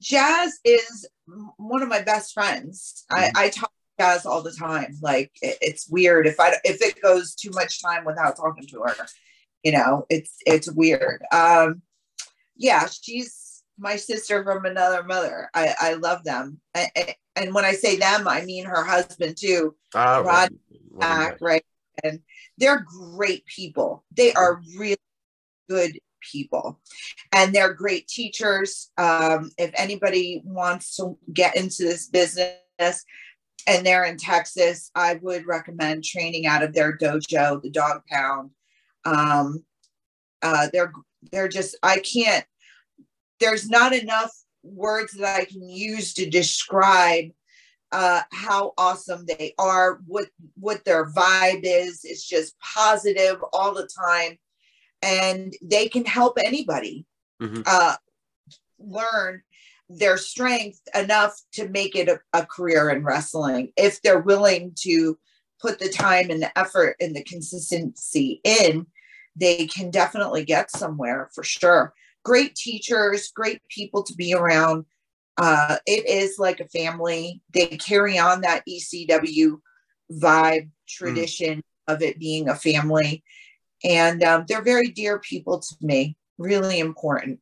[0.00, 1.08] Jazz is
[1.56, 3.04] one of my best friends.
[3.10, 3.36] Mm-hmm.
[3.36, 4.96] I, I talk to Jazz all the time.
[5.00, 8.82] Like it, it's weird if I if it goes too much time without talking to
[8.82, 8.94] her,
[9.62, 11.22] you know, it's it's weird.
[11.32, 11.82] Um,
[12.56, 15.50] yeah, she's my sister from another mother.
[15.54, 19.36] I I love them, I, I, and when I say them, I mean her husband
[19.38, 20.50] too, ah, Rod,
[20.92, 21.36] right.
[21.40, 21.64] right,
[22.02, 22.20] and
[22.58, 24.04] they're great people.
[24.16, 24.96] They are really
[25.68, 25.98] good
[26.32, 26.80] people
[27.32, 28.90] and they're great teachers.
[28.98, 32.54] Um, if anybody wants to get into this business
[33.66, 38.50] and they're in Texas, I would recommend training out of their dojo, the Dog Pound.
[39.04, 39.64] Um,
[40.42, 40.92] uh, they're
[41.32, 42.44] they're just I can't.
[43.40, 44.30] There's not enough
[44.62, 47.26] words that I can use to describe
[47.96, 50.26] uh, how awesome they are, what
[50.60, 52.02] what their vibe is.
[52.04, 54.36] It's just positive all the time,
[55.00, 57.06] and they can help anybody
[57.40, 57.62] mm-hmm.
[57.64, 57.94] uh,
[58.78, 59.40] learn
[59.88, 65.18] their strength enough to make it a, a career in wrestling if they're willing to
[65.58, 68.86] put the time and the effort and the consistency in.
[69.36, 71.94] They can definitely get somewhere for sure.
[72.26, 74.84] Great teachers, great people to be around
[75.38, 77.42] uh, it is like a family.
[77.52, 79.58] They carry on that ECW
[80.12, 81.94] vibe tradition mm.
[81.94, 83.22] of it being a family.
[83.84, 87.40] And um, they're very dear people to me, really important.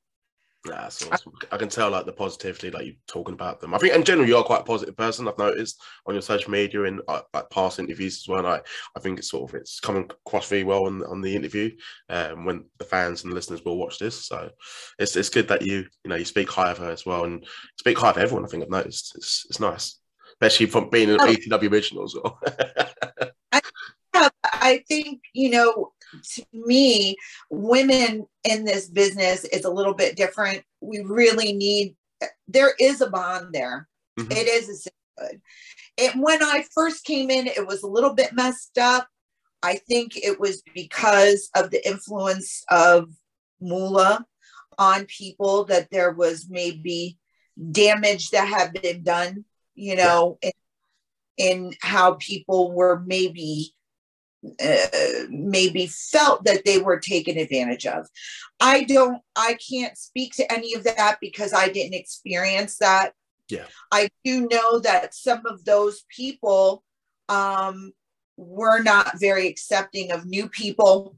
[0.65, 1.33] That's awesome.
[1.53, 3.75] I can tell like the positivity, like you talking about them.
[3.75, 5.29] I think in general you are quite a positive person.
[5.29, 8.47] I've noticed on your social media and uh, like past interviews as well.
[8.47, 8.61] I
[8.97, 11.71] I think it's sort of it's coming across very well on, on the interview
[12.09, 14.27] um, when the fans and the listeners will watch this.
[14.27, 14.51] So
[14.99, 17.45] it's it's good that you you know you speak high of her as well and
[17.79, 18.45] speak high of everyone.
[18.45, 19.99] I think I've noticed it's it's nice,
[20.31, 21.27] especially from being an oh.
[21.27, 22.41] ECW original as well.
[24.15, 25.93] I, I think you know
[26.23, 27.17] to me,
[27.51, 30.62] women in this business is a little bit different.
[30.81, 31.97] We really need,
[32.49, 33.89] there is a bond there.
[34.19, 34.33] Mm-hmm.
[34.33, 34.87] It is
[35.19, 35.27] a
[35.97, 39.07] It, when I first came in, it was a little bit messed up.
[39.62, 43.09] I think it was because of the influence of
[43.61, 44.27] Moolah
[44.77, 47.17] on people that there was maybe
[47.71, 49.45] damage that had been done,
[49.75, 50.51] you know, yeah.
[51.39, 53.73] in, in how people were maybe
[54.63, 58.07] uh, maybe felt that they were taken advantage of.
[58.61, 63.13] I don't, I can't speak to any of that because I didn't experience that.
[63.49, 63.67] Yeah.
[63.93, 66.83] I do know that some of those people
[67.29, 67.93] um,
[68.37, 71.17] were not very accepting of new people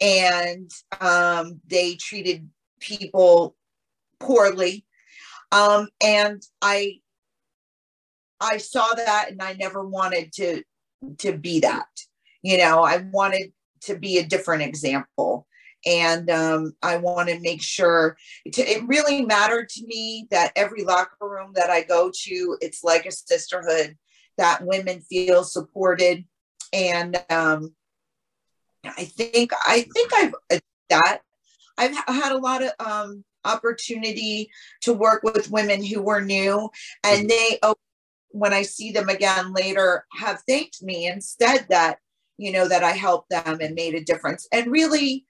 [0.00, 0.70] and
[1.00, 2.48] um, they treated
[2.80, 3.56] people
[4.18, 4.84] poorly.
[5.52, 7.00] Um, and I,
[8.40, 10.62] I saw that and I never wanted to,
[11.18, 11.86] to be that
[12.46, 15.46] you know i wanted to be a different example.
[15.84, 18.16] And um, i want to make sure
[18.52, 22.82] to, it really mattered to me that every locker room that i go to it's
[22.84, 23.96] like a sisterhood
[24.38, 26.24] that women feel supported.
[26.72, 27.74] And um,
[28.84, 30.34] i think i think i've
[30.88, 31.20] that
[31.78, 34.50] i've had a lot of um, opportunity
[34.82, 36.68] to work with women who were new.
[37.04, 37.74] And they oh,
[38.30, 41.98] when i see them again later have thanked me and said that
[42.38, 44.46] you know, that I helped them and made a difference.
[44.52, 45.24] And really,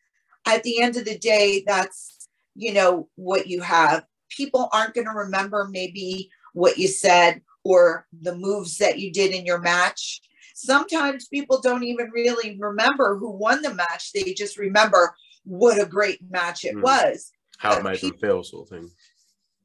[0.46, 4.04] at the end of the day, that's, you know, what you have.
[4.30, 9.32] People aren't going to remember maybe what you said or the moves that you did
[9.32, 10.20] in your match.
[10.54, 14.12] Sometimes people don't even really remember who won the match.
[14.12, 16.82] They just remember what a great match it mm.
[16.82, 17.30] was.
[17.58, 18.90] How but it made people, them feel, sort of thing.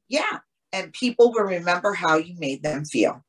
[0.08, 0.38] Yeah.
[0.72, 3.24] And people will remember how you made them feel.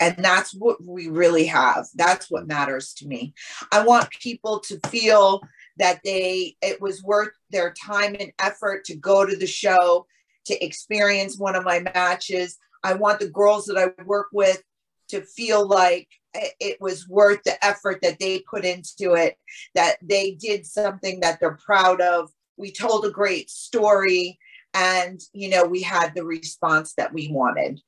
[0.00, 1.86] And that's what we really have.
[1.94, 3.34] That's what matters to me.
[3.72, 5.42] I want people to feel
[5.78, 10.06] that they it was worth their time and effort to go to the show,
[10.46, 12.58] to experience one of my matches.
[12.82, 14.62] I want the girls that I work with
[15.08, 19.36] to feel like it was worth the effort that they put into it,
[19.74, 22.30] that they did something that they're proud of.
[22.58, 24.38] We told a great story
[24.74, 27.80] and you know we had the response that we wanted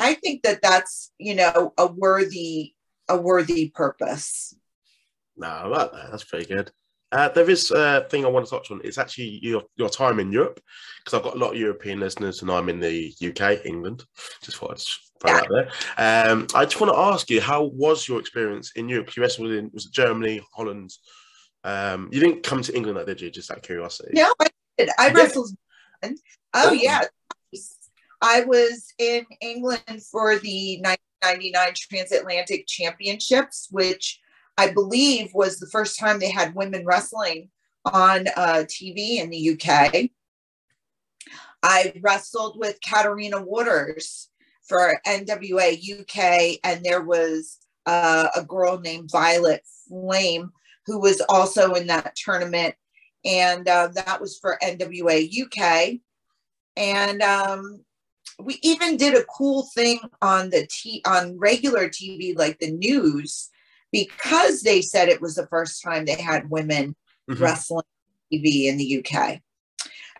[0.00, 2.74] I think that that's you know a worthy
[3.08, 4.54] a worthy purpose.
[5.36, 6.10] No, I like that.
[6.10, 6.70] That's pretty good.
[7.12, 8.80] Uh, there is a thing I want to touch on.
[8.82, 10.60] It's actually your your time in Europe
[10.98, 14.04] because I've got a lot of European listeners and I'm in the UK, England.
[14.42, 14.80] Just thought I'd
[15.20, 15.40] throw yeah.
[15.40, 16.32] that there.
[16.32, 19.14] Um, I just want to ask you, how was your experience in Europe?
[19.16, 20.92] You wrestled in was it Germany, Holland.
[21.62, 23.30] Um, you didn't come to England, did you?
[23.30, 24.10] Just out of curiosity.
[24.14, 24.90] No, I did.
[24.98, 25.50] I wrestled.
[26.02, 26.10] Oh,
[26.54, 27.04] oh yeah,
[28.26, 34.18] I was in England for the 1999 Transatlantic Championships, which
[34.56, 37.50] I believe was the first time they had women wrestling
[37.84, 40.08] on uh, TV in the UK.
[41.62, 44.30] I wrestled with Katarina Waters
[44.66, 50.50] for NWA UK, and there was uh, a girl named Violet Flame
[50.86, 52.74] who was also in that tournament,
[53.22, 56.00] and uh, that was for NWA UK.
[56.74, 57.84] And um,
[58.38, 63.50] we even did a cool thing on the t on regular TV, like the news,
[63.92, 66.96] because they said it was the first time they had women
[67.30, 67.42] mm-hmm.
[67.42, 67.84] wrestling
[68.32, 69.40] TV in the UK.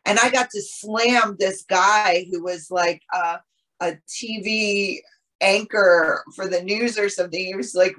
[0.07, 3.41] And I got to slam this guy who was like a,
[3.81, 4.99] a TV
[5.41, 7.45] anchor for the news or something.
[7.45, 7.97] He was like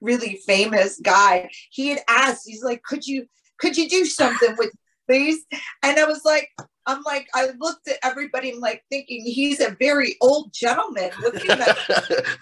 [0.00, 1.50] really famous guy.
[1.70, 3.26] He had asked, he's like, could you
[3.58, 4.72] could you do something with
[5.06, 5.44] please?
[5.82, 6.50] And I was like,
[6.86, 11.10] I'm like, I looked at everybody, I'm like thinking he's a very old gentleman.
[11.22, 11.78] Looking at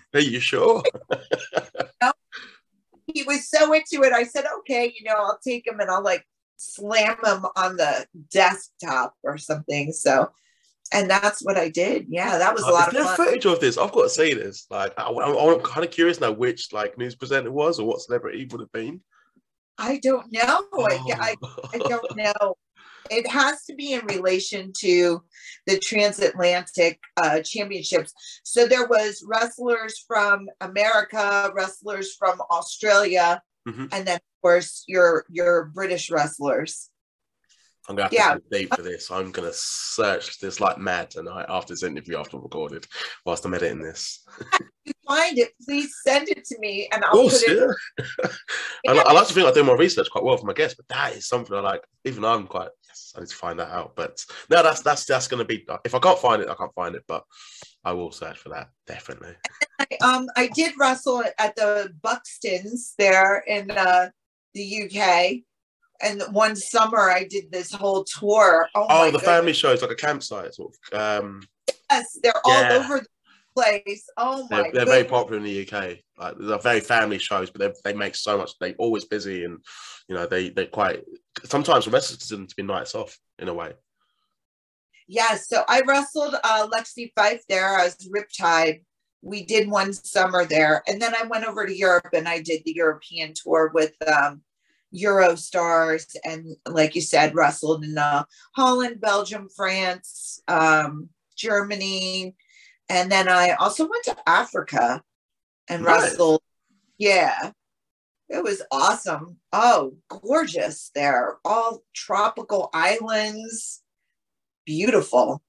[0.14, 0.82] Are you sure?
[3.06, 4.12] he was so into it.
[4.12, 8.06] I said, okay, you know, I'll take him and I'll like slam him on the
[8.30, 9.92] desktop or something.
[9.92, 10.30] So,
[10.92, 12.06] and that's what I did.
[12.08, 13.16] Yeah, that was a uh, lot of fun.
[13.16, 13.78] footage of this.
[13.78, 14.66] I've got to say this.
[14.70, 18.46] Like, I, am kind of curious now which like news presenter was or what celebrity
[18.50, 19.00] would have been.
[19.78, 20.64] I don't know.
[20.72, 20.86] Oh.
[20.86, 21.34] I,
[21.74, 22.56] I, don't know
[23.10, 25.22] it has to be in relation to
[25.66, 28.12] the transatlantic uh, championships
[28.42, 33.86] so there was wrestlers from america wrestlers from australia mm-hmm.
[33.92, 36.90] and then of course your your british wrestlers
[37.88, 38.34] I'm gonna have yeah.
[38.34, 39.10] to date for this.
[39.10, 42.86] I'm gonna search this like mad tonight after this interview after I've recorded,
[43.26, 44.24] whilst I'm editing this.
[44.84, 47.76] you find it, please send it to me, and I'll course, put it.
[47.98, 48.30] Yeah.
[48.88, 50.86] I, I, like to think I do my research quite well for my guests, but
[50.94, 51.82] that is something I like.
[52.04, 52.70] Even I'm quite.
[52.86, 53.96] Yes, I need to find that out.
[53.96, 55.66] But no, that's that's that's gonna be.
[55.84, 57.02] If I can't find it, I can't find it.
[57.08, 57.24] But
[57.84, 59.34] I will search for that definitely.
[59.80, 64.10] I, um, I did wrestle at the Butlins there in uh,
[64.54, 65.42] the UK
[66.02, 68.68] and one summer I did this whole tour.
[68.74, 69.22] Oh, oh the goodness.
[69.24, 69.72] family show.
[69.72, 70.98] It's like a campsite, sort of.
[70.98, 71.42] Um,
[71.90, 72.70] yes, they're yeah.
[72.72, 73.06] all over the
[73.54, 74.06] place.
[74.16, 74.62] Oh my!
[74.62, 75.98] They're, they're very popular in the UK.
[76.18, 78.52] Like they're very family shows, but they make so much.
[78.58, 79.58] They're always busy, and
[80.08, 81.04] you know they they quite
[81.44, 83.72] sometimes the wrestlers them to be nights off in a way.
[85.08, 88.82] Yeah, so I wrestled uh, Lexie Fyfe there as Riptide.
[89.20, 92.62] We did one summer there, and then I went over to Europe and I did
[92.64, 94.42] the European tour with um,
[94.94, 98.24] Eurostars, and like you said, wrestled in uh,
[98.54, 102.36] Holland, Belgium, France, um, Germany,
[102.88, 105.02] and then I also went to Africa
[105.68, 106.02] and nice.
[106.02, 106.42] wrestled.
[106.98, 107.52] Yeah,
[108.28, 109.38] it was awesome.
[109.52, 111.38] Oh, gorgeous there.
[111.44, 113.82] All tropical islands.
[114.64, 115.42] Beautiful.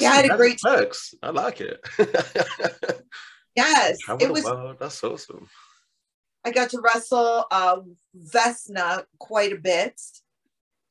[0.00, 1.14] yeah, I had a great perks.
[1.22, 1.80] I like it.
[3.56, 4.44] yes, it was.
[4.78, 5.48] That's awesome.
[6.46, 7.78] I got to wrestle uh,
[8.16, 10.00] Vesna quite a bit.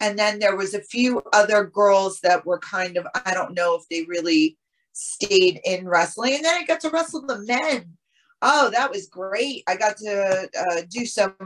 [0.02, 3.76] And then there was a few other girls that were kind of, I don't know
[3.76, 4.58] if they really
[4.92, 6.36] stayed in wrestling.
[6.36, 7.94] And then I got to wrestle the men.
[8.42, 9.64] Oh, that was great.
[9.66, 11.38] I got to uh, do some,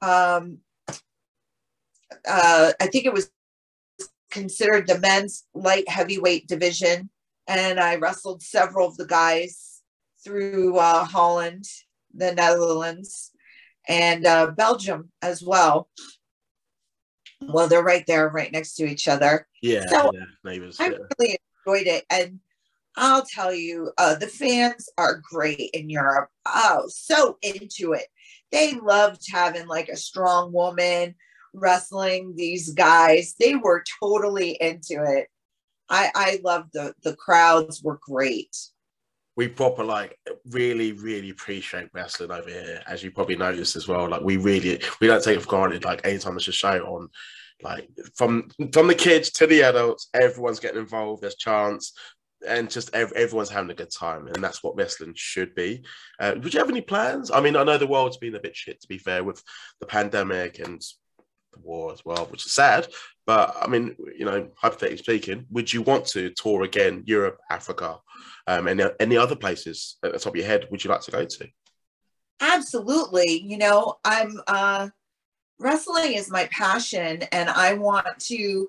[0.00, 3.32] um, uh, I think it was
[4.30, 7.10] considered the men's light heavyweight division.
[7.48, 9.82] And I wrestled several of the guys
[10.22, 11.64] through uh, Holland,
[12.14, 13.32] the Netherlands,
[13.90, 15.88] and uh, Belgium as well.
[17.42, 19.46] Well, they're right there, right next to each other.
[19.62, 20.78] Yeah, so yeah, neighbors.
[20.78, 20.98] I yeah.
[21.18, 22.38] really enjoyed it, and
[22.96, 26.28] I'll tell you, uh, the fans are great in Europe.
[26.46, 28.06] Oh, so into it.
[28.52, 31.14] They loved having like a strong woman
[31.52, 33.34] wrestling these guys.
[33.40, 35.28] They were totally into it.
[35.88, 38.56] I I loved the the crowds were great
[39.40, 40.18] we proper like
[40.50, 44.06] really really appreciate wrestling over here as you probably noticed as well.
[44.06, 47.08] Like we really we don't take it for granted like anytime there's a show on
[47.62, 51.94] like from from the kids to the adults everyone's getting involved there's chance
[52.46, 55.82] and just everyone's having a good time and that's what wrestling should be.
[56.18, 57.30] Uh, would you have any plans?
[57.30, 59.42] I mean i know the world's been a bit shit to be fair with
[59.80, 60.82] the pandemic and
[61.54, 62.88] the war as well which is sad
[63.30, 63.84] but i mean
[64.18, 67.90] you know hypothetically speaking would you want to tour again europe africa
[68.50, 71.10] um, and any other places at the top of your head would you like to
[71.10, 71.48] go to?
[72.40, 73.42] Absolutely.
[73.42, 74.88] You know, I'm uh,
[75.58, 78.68] wrestling is my passion, and I want to.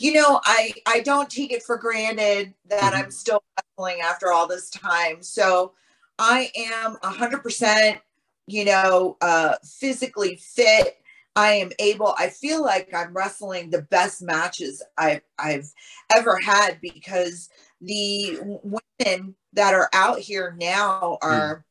[0.00, 3.04] You know, I I don't take it for granted that mm-hmm.
[3.04, 5.22] I'm still wrestling after all this time.
[5.22, 5.72] So
[6.18, 7.98] I am a hundred percent,
[8.46, 10.98] you know, uh, physically fit.
[11.38, 12.16] I am able.
[12.18, 15.72] I feel like I'm wrestling the best matches I've I've
[16.12, 17.48] ever had because
[17.80, 21.28] the women that are out here now hmm.
[21.28, 21.62] are, mm.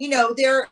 [0.00, 0.66] you know, they're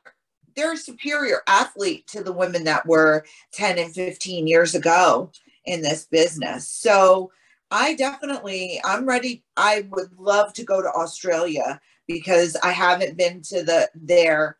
[0.57, 5.31] they're a superior athlete to the women that were 10 and 15 years ago
[5.65, 6.69] in this business.
[6.69, 7.31] So
[7.71, 9.45] I definitely I'm ready.
[9.57, 14.57] I would love to go to Australia because I haven't been to the there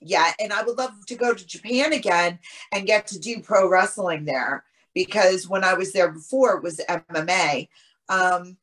[0.00, 0.34] yet.
[0.40, 2.38] And I would love to go to Japan again
[2.72, 6.80] and get to do pro wrestling there because when I was there before it was
[6.88, 7.68] MMA.
[8.08, 8.56] Um,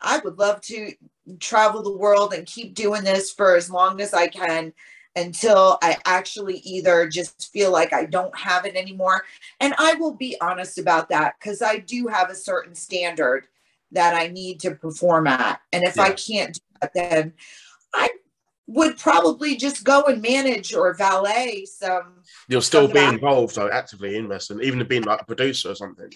[0.00, 0.92] I would love to
[1.38, 4.72] travel the world and keep doing this for as long as I can
[5.16, 9.24] until I actually either just feel like I don't have it anymore.
[9.60, 13.46] And I will be honest about that because I do have a certain standard
[13.92, 15.60] that I need to perform at.
[15.72, 16.02] And if yeah.
[16.02, 17.32] I can't do that, then
[17.94, 18.08] I
[18.70, 22.22] would probably just go and manage or valet some.
[22.48, 26.12] You'll still be involved though, actively in wrestling, even being like a producer or something.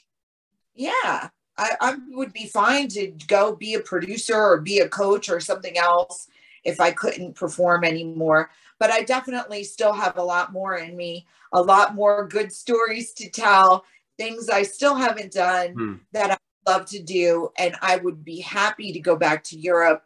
[0.74, 1.28] Yeah,
[1.58, 5.40] I, I would be fine to go be a producer or be a coach or
[5.40, 6.28] something else
[6.62, 8.50] if I couldn't perform anymore.
[8.78, 13.12] But I definitely still have a lot more in me, a lot more good stories
[13.14, 13.84] to tell,
[14.16, 15.94] things I still haven't done hmm.
[16.12, 17.50] that I love to do.
[17.58, 20.04] And I would be happy to go back to Europe,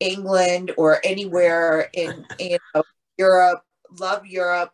[0.00, 2.58] England, or anywhere in, in
[3.18, 3.62] Europe.
[3.98, 4.72] Love Europe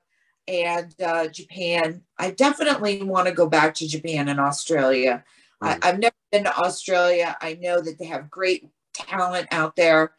[0.49, 2.03] and uh, Japan.
[2.19, 5.25] I definitely want to go back to Japan and Australia.
[5.61, 7.37] I, have never been to Australia.
[7.41, 10.13] I know that they have great talent out there.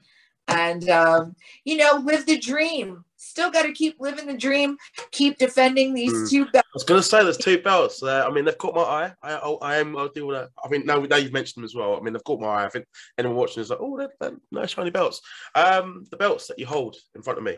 [0.48, 1.36] And, um,
[1.66, 3.04] you know, live the dream.
[3.34, 4.78] Still got to keep living the dream,
[5.10, 6.30] keep defending these mm.
[6.30, 6.68] two belts.
[6.68, 8.24] I was going to say there's two belts there.
[8.24, 9.14] I mean, they've caught my eye.
[9.24, 10.50] I, I, I am, I'll deal with that.
[10.64, 11.98] I mean, now, now you've mentioned them as well.
[11.98, 12.66] I mean, they've caught my eye.
[12.66, 12.86] I think
[13.18, 15.20] anyone watching is like, oh, they're, they're nice shiny belts.
[15.56, 17.58] Um, the belts that you hold in front of me.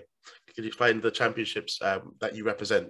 [0.55, 2.87] Could you explain the championships um, that you represent?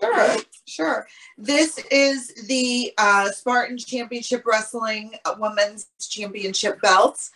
[0.00, 0.36] Sure,
[0.68, 1.06] sure.
[1.36, 7.32] This is the uh, Spartan Championship Wrestling Women's Championship belts.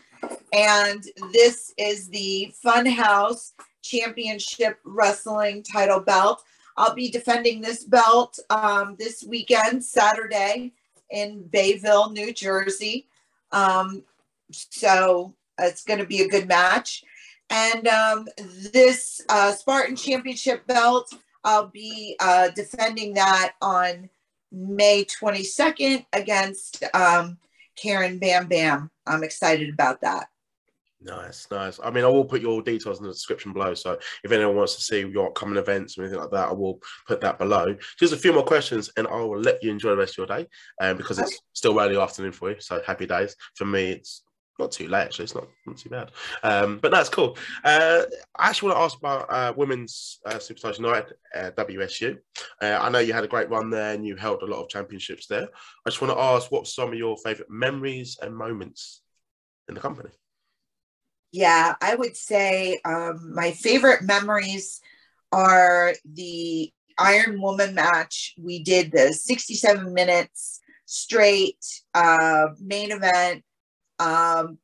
[0.52, 1.02] And
[1.32, 3.50] this is the Funhouse
[3.82, 6.42] Championship Wrestling title belt.
[6.76, 10.72] I'll be defending this belt um, this weekend, Saturday,
[11.10, 13.06] in Bayville, New Jersey.
[13.52, 14.04] Um,
[14.50, 17.04] so it's going to be a good match.
[17.50, 18.28] And um,
[18.72, 21.12] this uh, Spartan Championship belt,
[21.42, 24.08] I'll be uh, defending that on
[24.52, 27.38] May 22nd against um,
[27.76, 28.90] Karen Bam Bam.
[29.06, 30.28] I'm excited about that.
[31.02, 31.80] Nice, nice.
[31.82, 33.72] I mean, I will put your details in the description below.
[33.72, 36.78] So if anyone wants to see your upcoming events or anything like that, I will
[37.08, 37.74] put that below.
[37.98, 40.38] Just a few more questions, and I will let you enjoy the rest of your
[40.38, 40.46] day.
[40.80, 42.60] Um, because it's still early afternoon for you.
[42.60, 43.34] So happy days.
[43.54, 44.24] For me, it's
[44.58, 45.24] not too late actually.
[45.24, 46.10] It's not, not too bad.
[46.42, 47.38] Um, but that's cool.
[47.64, 48.02] Uh,
[48.38, 52.18] I actually want to ask about uh, women's uh, Superstars United uh, WSU.
[52.60, 54.68] Uh, I know you had a great run there, and you held a lot of
[54.68, 55.48] championships there.
[55.86, 59.00] I just want to ask, what some of your favourite memories and moments
[59.66, 60.10] in the company?
[61.32, 64.80] Yeah, I would say um, my favorite memories
[65.32, 68.34] are the Iron Woman match.
[68.38, 71.64] We did the 67 minutes straight
[71.94, 73.44] uh, main event.
[74.00, 74.58] Um,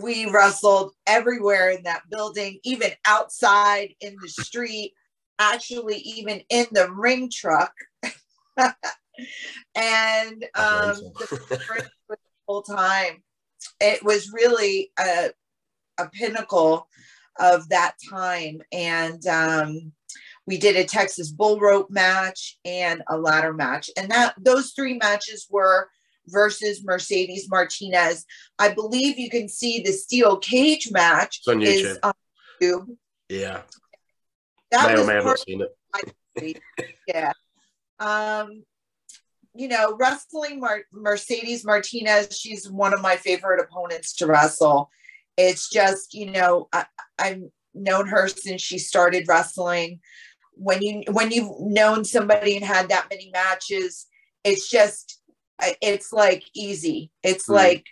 [0.00, 4.94] we wrestled everywhere in that building, even outside in the street,
[5.38, 7.74] actually, even in the ring truck.
[9.74, 11.86] and um, the
[12.46, 13.22] whole time,
[13.80, 15.30] it was really a
[16.02, 16.88] a pinnacle
[17.38, 18.60] of that time.
[18.72, 19.92] And um,
[20.46, 23.90] we did a Texas bull rope match and a ladder match.
[23.96, 25.88] And that those three matches were
[26.28, 28.24] versus Mercedes Martinez.
[28.58, 31.66] I believe you can see the steel cage match it's on YouTube.
[31.66, 32.12] is on
[32.60, 32.96] YouTube.
[33.28, 33.62] Yeah.
[34.70, 36.62] That may was may have seen it.
[37.06, 37.32] yeah.
[37.98, 38.64] Um,
[39.54, 44.90] you know, wrestling Mar- Mercedes Martinez, she's one of my favorite opponents to wrestle
[45.36, 46.84] it's just you know I,
[47.18, 47.42] i've
[47.74, 50.00] known her since she started wrestling.
[50.54, 54.06] When you when you've known somebody and had that many matches
[54.44, 55.20] it's just
[55.80, 57.10] it's like easy.
[57.22, 57.54] It's mm.
[57.54, 57.86] like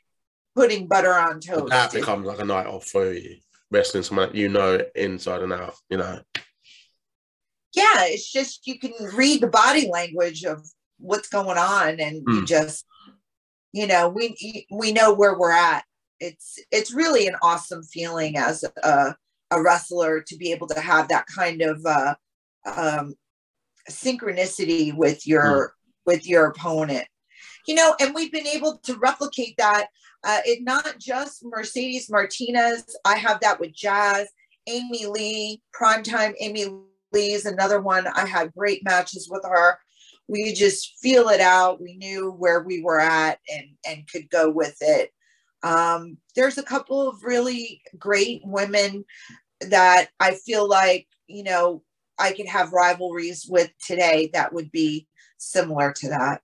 [0.56, 1.70] putting butter on toast.
[1.70, 3.36] That becomes like a night off for you
[3.70, 6.20] wrestling someone you know inside and out you know?
[7.72, 10.66] Yeah it's just you can read the body language of
[10.98, 12.34] what's going on and mm.
[12.34, 12.84] you just
[13.72, 15.84] you know we we know where we're at
[16.20, 19.14] it's it's really an awesome feeling as a,
[19.50, 22.14] a wrestler to be able to have that kind of uh,
[22.66, 23.14] um,
[23.90, 25.68] synchronicity with your mm.
[26.06, 27.06] with your opponent.
[27.66, 29.88] You know and we've been able to replicate that
[30.24, 34.28] uh, it not just mercedes martinez i have that with jazz
[34.66, 36.66] amy lee primetime amy
[37.12, 38.06] lee is another one.
[38.06, 39.78] I had great matches with her.
[40.28, 41.80] We just feel it out.
[41.80, 45.10] We knew where we were at and and could go with it
[45.62, 49.04] um, there's a couple of really great women
[49.60, 51.82] that I feel like, you know,
[52.18, 55.06] I could have rivalries with today that would be
[55.38, 56.42] similar to that.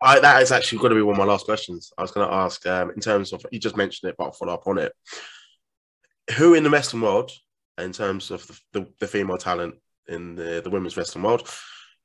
[0.00, 1.92] I, that is actually going to be one of my last questions.
[1.96, 4.32] I was going to ask, um, in terms of you just mentioned it, but I'll
[4.32, 4.92] follow up on it.
[6.36, 7.32] Who in the wrestling world,
[7.78, 9.76] in terms of the, the, the female talent
[10.08, 11.48] in the, the women's wrestling world,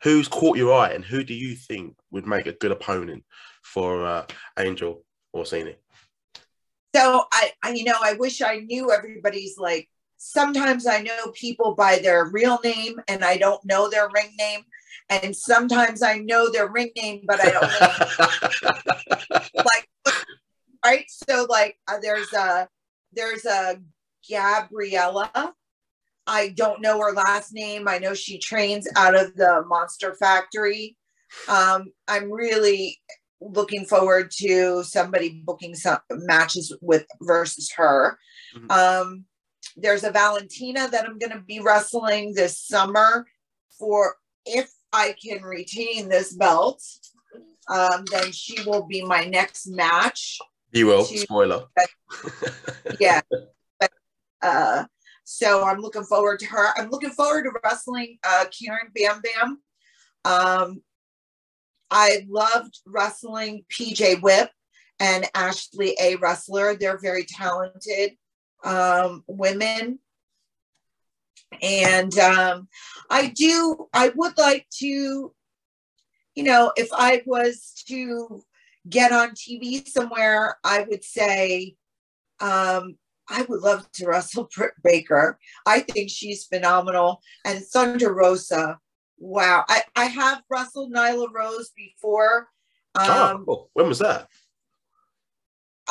[0.04, 3.24] who's caught your eye, and who do you think would make a good opponent
[3.62, 4.26] for uh,
[4.58, 5.04] Angel
[5.34, 5.76] Orsini?
[6.96, 9.88] So I, I, you know, I wish I knew everybody's like.
[10.24, 14.62] Sometimes I know people by their real name, and I don't know their ring name.
[15.10, 17.64] And sometimes I know their ring name, but I don't
[19.34, 19.40] know.
[19.66, 19.90] like,
[20.86, 21.06] right?
[21.10, 22.68] So like, uh, there's a
[23.12, 23.82] there's a
[24.30, 25.54] Gabriella.
[26.28, 27.88] I don't know her last name.
[27.88, 30.98] I know she trains out of the Monster Factory.
[31.48, 33.02] Um, I'm really
[33.42, 38.18] looking forward to somebody booking some matches with versus her.
[38.56, 38.72] Mm-hmm.
[38.72, 39.26] Um,
[39.76, 43.26] there's a Valentina that I'm going to be wrestling this summer
[43.78, 44.16] for
[44.46, 46.84] if I can retain this belt.
[47.68, 50.40] Um, then she will be my next match.
[50.72, 51.06] You will.
[51.06, 51.66] To, Spoiler.
[53.00, 53.22] yeah.
[54.42, 54.86] uh,
[55.24, 56.78] so I'm looking forward to her.
[56.78, 59.62] I'm looking forward to wrestling uh, Karen Bam Bam.
[60.26, 60.82] Um,
[61.92, 64.50] I loved wrestling PJ Whip
[65.00, 66.16] and Ashley A.
[66.16, 66.76] Wrestler.
[66.76, 68.12] They're very talented
[68.64, 70.00] um, women.
[71.62, 72.70] And um,
[73.10, 75.34] I do, I would like to,
[76.36, 78.42] you know, if I was to
[78.90, 81.76] get on TV somewhere, I would say,
[82.40, 82.96] um,
[83.30, 85.38] I would love to wrestle Britt Baker.
[85.66, 87.22] I think she's phenomenal.
[87.46, 88.80] And Thunder Rosa
[89.22, 89.66] Wow.
[89.70, 92.48] I, I have wrestled Nyla Rose before.
[92.96, 93.70] Oh, um, oh, cool.
[93.74, 94.28] When was that?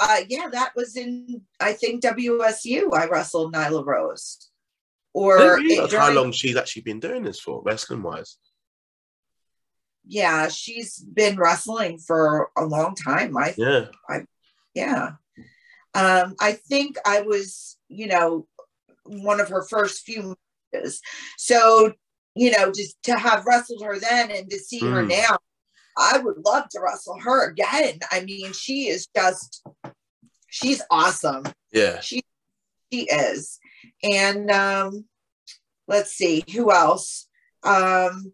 [0.01, 2.93] Uh, yeah, that was in, I think, WSU.
[2.93, 4.49] I wrestled Nyla Rose.
[5.12, 8.37] Or it, how long she's actually been doing this for, wrestling wise.
[10.07, 13.37] Yeah, she's been wrestling for a long time.
[13.37, 14.20] I yeah, I,
[14.74, 15.11] yeah.
[15.95, 18.47] Um, I think I was you know,
[19.05, 20.37] one of her first few
[20.72, 21.03] matches.
[21.37, 21.93] So,
[22.41, 24.91] you know, just to have wrestled her then and to see mm.
[24.91, 25.36] her now,
[25.99, 27.99] I would love to wrestle her again.
[28.11, 29.62] I mean, she is just,
[30.49, 31.43] she's awesome.
[31.70, 32.01] Yeah.
[32.01, 32.22] She,
[32.91, 33.59] she is.
[34.03, 35.05] And um,
[35.86, 37.28] let's see, who else?
[37.62, 38.32] Um,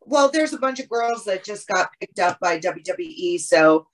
[0.00, 3.38] well, there's a bunch of girls that just got picked up by WWE.
[3.38, 3.86] So,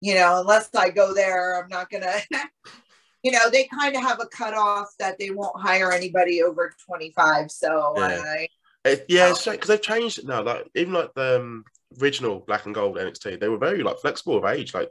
[0.00, 2.12] you know, unless I go there, I'm not gonna.
[3.22, 7.50] you know, they kind of have a cutoff that they won't hire anybody over 25.
[7.50, 8.48] So, yeah, I,
[8.84, 10.42] it, yeah, because they've changed it now.
[10.42, 11.64] Like even like the um,
[12.00, 14.72] original Black and Gold NXT, they were very like flexible of age.
[14.72, 14.88] Like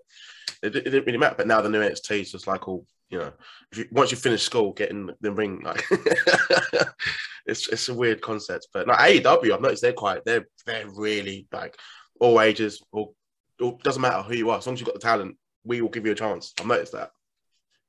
[0.61, 1.35] it, it didn't really matter.
[1.37, 3.33] But now the new NXT is just like all you know.
[3.75, 5.83] You, once you finish school, getting the ring like
[7.45, 8.67] it's it's a weird concept.
[8.73, 11.77] But like AEW, I've noticed they're quite they're they're really like
[12.19, 12.83] all ages.
[12.91, 13.15] All,
[13.61, 15.89] all doesn't matter who you are, as long as you've got the talent, we will
[15.89, 16.53] give you a chance.
[16.59, 17.11] I've noticed that.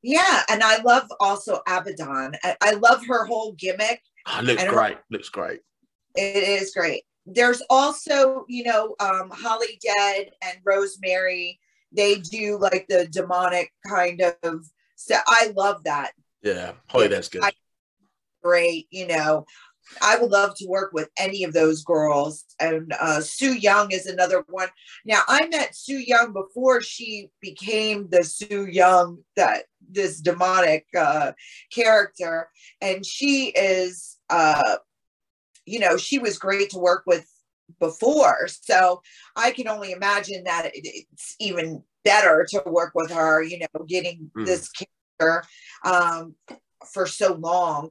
[0.02, 2.36] Yeah, and I love also Abaddon.
[2.44, 4.00] I, I love her whole gimmick.
[4.26, 4.98] Oh, looks great.
[5.10, 5.60] Looks great.
[6.14, 7.02] It is great.
[7.26, 11.58] There's also, you know, um, Holidead and Rosemary.
[11.92, 14.64] They do like the demonic kind of.
[14.96, 16.12] So I love that.
[16.42, 17.42] Yeah, Holidead's good.
[17.42, 17.52] I,
[18.42, 18.86] great.
[18.90, 19.46] You know,
[20.02, 22.44] I would love to work with any of those girls.
[22.60, 24.68] And uh, Su Yung is another one.
[25.04, 31.32] Now, I met Su Yung before she became the Su Yung that this demonic uh,
[31.72, 32.48] character,
[32.80, 34.76] and she is, uh,
[35.64, 37.26] you know, she was great to work with
[37.80, 38.48] before.
[38.48, 39.02] So
[39.36, 43.42] I can only imagine that it's even better to work with her.
[43.42, 44.46] You know, getting mm.
[44.46, 45.46] this character
[45.84, 46.34] um,
[46.92, 47.90] for so long.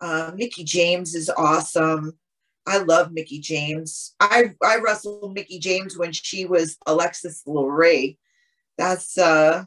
[0.00, 2.18] Uh, Mickie James is awesome.
[2.66, 4.14] I love Mickie James.
[4.20, 8.16] I I wrestled Mickie James when she was Alexis Laree.
[8.78, 9.64] That's uh,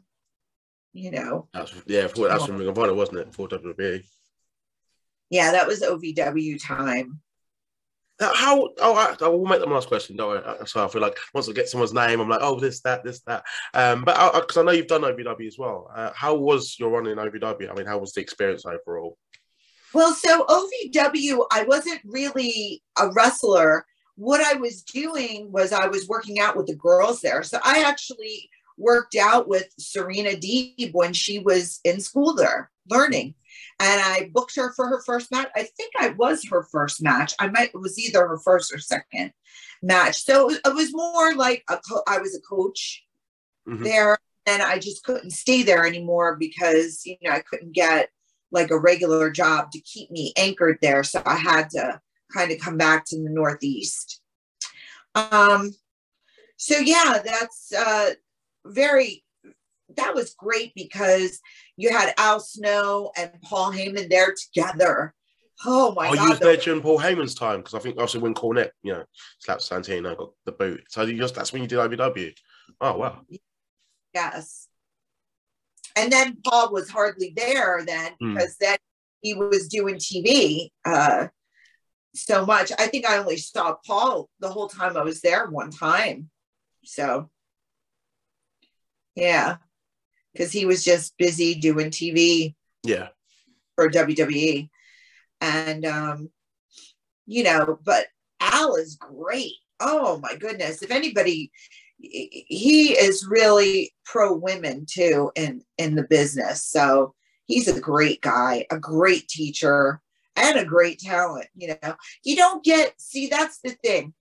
[0.92, 1.48] you know.
[1.54, 3.34] That's yeah, that's from Ring of Honor, wasn't it?
[3.34, 4.04] For WWE.
[5.30, 7.20] Yeah, that was OVW time.
[8.20, 8.68] How?
[8.78, 10.16] Oh, I, I will make the last question.
[10.16, 10.66] Don't worry.
[10.66, 13.20] So I feel like once I get someone's name, I'm like, oh, this, that, this,
[13.26, 13.44] that.
[13.74, 15.88] Um, but because I, I, know you've done OVW as well.
[15.94, 17.70] Uh, how was your run in OVW?
[17.70, 19.16] I mean, how was the experience overall?
[19.94, 23.86] Well, so OVW, I wasn't really a wrestler.
[24.16, 27.42] What I was doing was I was working out with the girls there.
[27.42, 33.34] So I actually worked out with Serena Deeb when she was in school there learning.
[33.80, 35.48] And I booked her for her first match.
[35.54, 37.34] I think I was her first match.
[37.38, 39.32] I might it was either her first or second
[39.82, 40.24] match.
[40.24, 43.04] So it was more like a co- I was a coach
[43.68, 43.84] mm-hmm.
[43.84, 48.10] there, and I just couldn't stay there anymore because you know I couldn't get
[48.50, 51.02] like a regular job to keep me anchored there.
[51.02, 52.00] So I had to
[52.32, 54.20] kind of come back to the Northeast.
[55.14, 55.74] Um,
[56.56, 58.10] so yeah, that's uh,
[58.66, 59.24] very,
[59.96, 61.40] that was great because
[61.76, 65.14] you had Al Snow and Paul Heyman there together.
[65.66, 66.22] Oh my oh, God.
[66.22, 69.04] you was there during Paul Heyman's time because I think also when Cornette, you know,
[69.40, 70.84] slapped Santino, got the boot.
[70.88, 72.32] So you just that's when you did OVW.
[72.80, 73.22] Oh wow.
[74.14, 74.67] Yes
[75.98, 78.34] and then Paul was hardly there then hmm.
[78.34, 78.58] because mm.
[78.60, 78.76] then
[79.20, 81.28] he was doing TV uh,
[82.14, 82.72] so much.
[82.78, 86.30] I think I only saw Paul the whole time I was there one time.
[86.84, 87.30] So,
[89.14, 89.56] yeah,
[90.32, 92.54] because he was just busy doing TV.
[92.84, 93.08] Yeah.
[93.76, 94.68] For WWE.
[95.40, 96.30] And, um,
[97.26, 98.06] you know, but
[98.40, 99.54] Al is great.
[99.80, 100.82] Oh my goodness.
[100.82, 101.50] If anybody,
[102.00, 106.64] he is really pro women too in in the business.
[106.64, 107.14] So
[107.46, 110.00] he's a great guy a great teacher
[110.36, 111.94] and a great talent you know.
[112.24, 114.14] You don't get see that's the thing.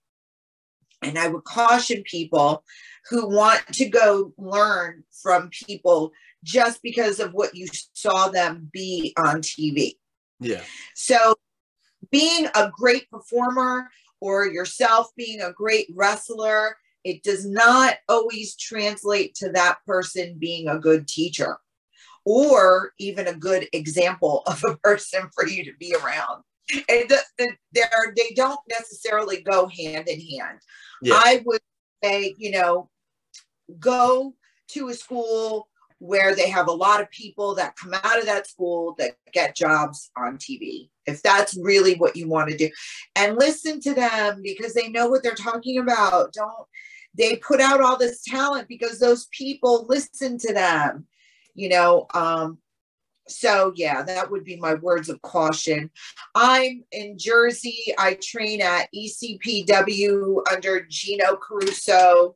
[1.02, 2.64] And i would caution people
[3.10, 6.12] who want to go learn from people
[6.44, 9.94] just because of what you saw them be on tv
[10.40, 10.62] yeah.
[10.96, 11.36] So
[12.12, 19.34] being a great performer or yourself being a great wrestler it does not always translate
[19.36, 21.58] to that person being a good teacher
[22.26, 26.44] or even a good example of a person for you to be around.
[26.90, 30.60] And they're, they don't necessarily go hand in hand.
[31.02, 31.14] Yeah.
[31.16, 31.62] I would
[32.04, 32.90] say, you know,
[33.80, 34.36] go
[34.70, 38.48] to a school where they have a lot of people that come out of that
[38.48, 40.90] school that get jobs on TV.
[41.06, 42.70] If that's really what you want to do,
[43.16, 46.34] and listen to them because they know what they're talking about.
[46.34, 46.68] Don't
[47.16, 51.06] they put out all this talent because those people listen to them
[51.56, 52.58] you know um
[53.28, 55.90] so yeah that would be my words of caution
[56.36, 62.36] i'm in jersey i train at ecpw under gino caruso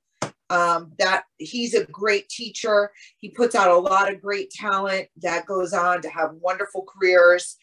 [0.49, 2.91] Um, that he's a great teacher.
[3.22, 7.55] He puts out a lot of great talent that goes on to have wonderful careers.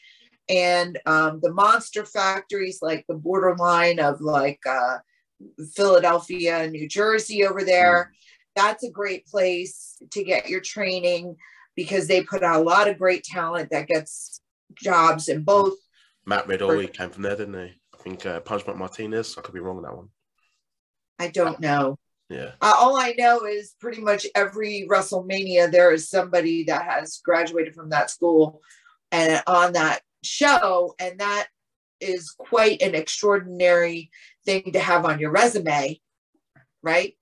[0.48, 4.98] And um, the monster factories, like the borderline of like uh,
[5.74, 8.16] Philadelphia New Jersey over there, mm.
[8.56, 11.36] that's a great place to get your training
[11.76, 14.40] because they put out a lot of great talent that gets
[14.74, 15.74] jobs in both.
[16.26, 17.80] Matt Riddle, he came from there, didn't he?
[17.94, 19.36] I think uh, Punishment Martinez.
[19.38, 20.08] I could be wrong on that one.
[21.18, 21.98] I don't know.
[22.28, 22.52] Yeah.
[22.60, 27.74] Uh, all I know is pretty much every WrestleMania there is somebody that has graduated
[27.74, 28.60] from that school
[29.10, 31.48] and on that show, and that
[32.00, 34.10] is quite an extraordinary
[34.44, 36.00] thing to have on your resume,
[36.82, 37.14] right?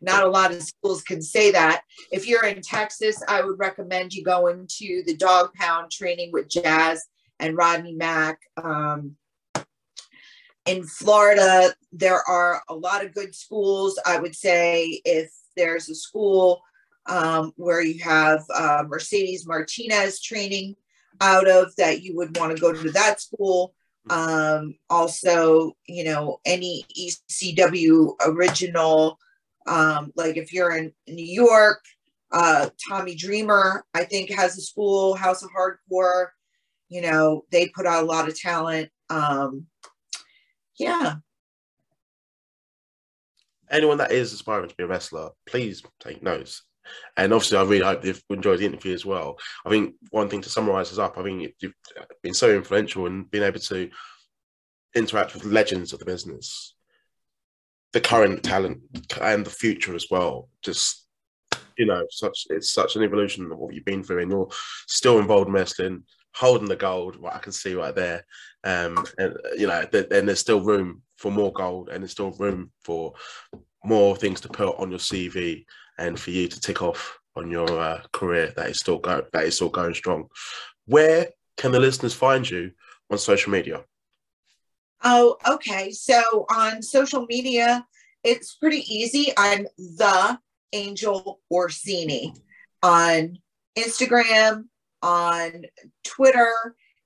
[0.00, 1.82] Not a lot of schools can say that.
[2.12, 6.48] If you're in Texas, I would recommend you going to the dog pound training with
[6.48, 7.06] Jazz
[7.38, 8.38] and Rodney Mack.
[8.62, 9.16] Um,
[10.66, 13.98] in Florida, there are a lot of good schools.
[14.04, 16.60] I would say if there's a school
[17.06, 20.74] um, where you have uh, Mercedes Martinez training
[21.20, 23.74] out of that, you would want to go to that school.
[24.08, 29.18] Um, also, you know, any ECW original,
[29.66, 31.82] um, like if you're in New York,
[32.32, 36.28] uh, Tommy Dreamer, I think, has a school, House of Hardcore.
[36.88, 38.90] You know, they put out a lot of talent.
[39.10, 39.66] Um,
[40.78, 41.16] yeah.
[43.70, 46.62] Anyone that is aspiring to be a wrestler, please take notes.
[47.16, 49.36] And obviously, I really hope you've enjoyed the interview as well.
[49.64, 51.74] I think one thing to summarize this up, I think you've
[52.22, 53.90] been so influential and being able to
[54.94, 56.74] interact with legends of the business,
[57.92, 58.80] the current talent
[59.20, 60.48] and the future as well.
[60.62, 61.06] Just
[61.76, 64.48] you know, such it's such an evolution of what you've been through, and you're
[64.86, 66.02] still involved in wrestling,
[66.34, 67.16] holding the gold.
[67.16, 68.24] What I can see right there,
[68.64, 72.32] um, and you know, th- and there's still room for more gold, and there's still
[72.32, 73.14] room for
[73.84, 75.64] more things to put on your CV,
[75.98, 79.56] and for you to tick off on your uh, career that is still that is
[79.56, 80.28] still going strong.
[80.86, 82.72] Where can the listeners find you
[83.10, 83.84] on social media?
[85.04, 85.90] Oh, okay.
[85.92, 87.86] So on social media,
[88.24, 89.32] it's pretty easy.
[89.36, 90.38] I'm the
[90.72, 92.34] Angel Orsini
[92.82, 93.38] on
[93.76, 94.64] Instagram,
[95.02, 95.64] on
[96.04, 96.52] Twitter,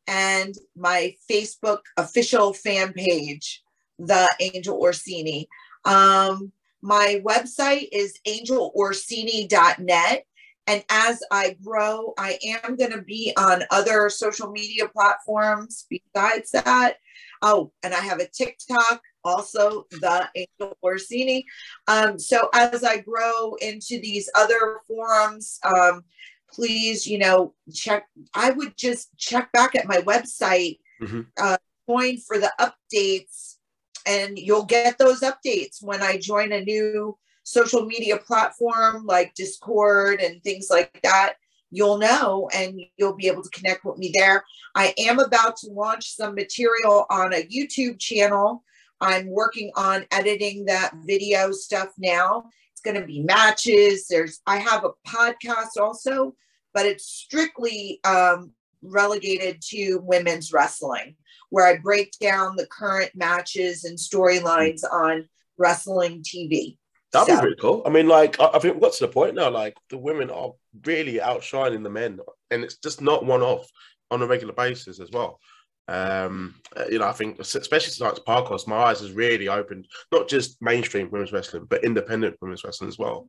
[0.06, 3.62] and my Facebook official fan page,
[3.98, 5.48] The Angel Orsini.
[5.84, 6.52] Um,
[6.82, 10.24] my website is angelorsini.net.
[10.66, 16.52] And as I grow, I am going to be on other social media platforms besides
[16.52, 16.96] that.
[17.42, 21.44] Oh, and I have a TikTok, also the Angel Orsini.
[21.88, 26.04] Um, so as I grow into these other forums, um,
[26.52, 28.06] please, you know, check.
[28.34, 31.22] I would just check back at my website, mm-hmm.
[31.40, 31.56] uh,
[31.88, 33.56] join for the updates,
[34.06, 40.20] and you'll get those updates when I join a new social media platform like Discord
[40.20, 41.34] and things like that.
[41.70, 44.44] You'll know and you'll be able to connect with me there.
[44.74, 48.64] I am about to launch some material on a YouTube channel.
[49.00, 54.06] I'm working on editing that video stuff now it's going to be matches.
[54.08, 56.34] There's I have a podcast also,
[56.72, 61.16] but it's strictly um, relegated to women's wrestling,
[61.50, 65.28] where I break down the current matches and storylines on
[65.58, 66.76] wrestling TV.
[67.12, 67.36] That'd so.
[67.36, 67.82] be pretty cool.
[67.84, 69.50] I mean, like, I, I think what's the point now?
[69.50, 70.52] Like, the women are
[70.84, 72.20] really outshining the men,
[72.50, 73.68] and it's just not one off
[74.10, 75.40] on a regular basis as well.
[75.88, 80.28] Um, uh, you know, I think especially tonight's podcast, my eyes has really opened not
[80.28, 83.28] just mainstream women's wrestling, but independent women's wrestling as well.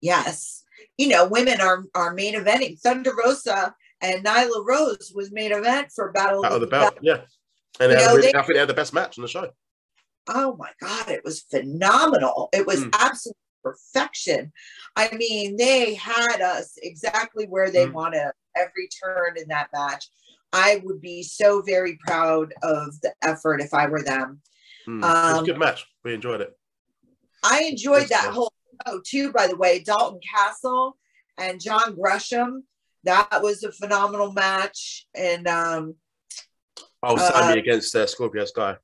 [0.00, 0.64] Yes,
[0.98, 2.80] you know, women are are main eventing.
[2.80, 3.72] Thunder Rosa
[4.04, 6.98] and Nyla Rose was main event for Battle, Battle of the Belt.
[7.00, 7.22] Yeah,
[7.80, 9.50] and they know, really, they, I think they had the best match on the show.
[10.28, 12.48] Oh my god, it was phenomenal!
[12.52, 12.90] It was mm.
[12.94, 14.52] absolute perfection.
[14.94, 17.92] I mean, they had us exactly where they mm.
[17.92, 20.08] wanted every turn in that match.
[20.52, 24.40] I would be so very proud of the effort if I were them.
[24.86, 25.86] Mm, um, a good match.
[26.04, 26.56] We enjoyed it.
[27.42, 28.52] I enjoyed that whole
[28.86, 29.80] show too, by the way.
[29.80, 30.96] Dalton Castle
[31.38, 32.64] and John Gresham.
[33.04, 35.06] That was a phenomenal match.
[35.14, 35.94] And um
[37.06, 38.76] Oh, Sammy uh, against uh, Scorpio Sky.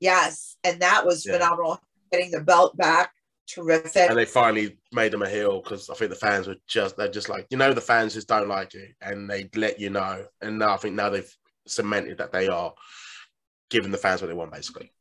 [0.00, 1.32] Yes, and that was yeah.
[1.32, 1.80] phenomenal.
[2.12, 3.10] Getting the belt back
[3.48, 4.08] terrific.
[4.08, 7.08] And they finally made him a heel because I think the fans were just they're
[7.08, 10.26] just like you know the fans just don't like you and they let you know.
[10.40, 11.36] And now I think now they've
[11.66, 12.74] cemented that they are
[13.70, 14.92] giving the fans what they want basically.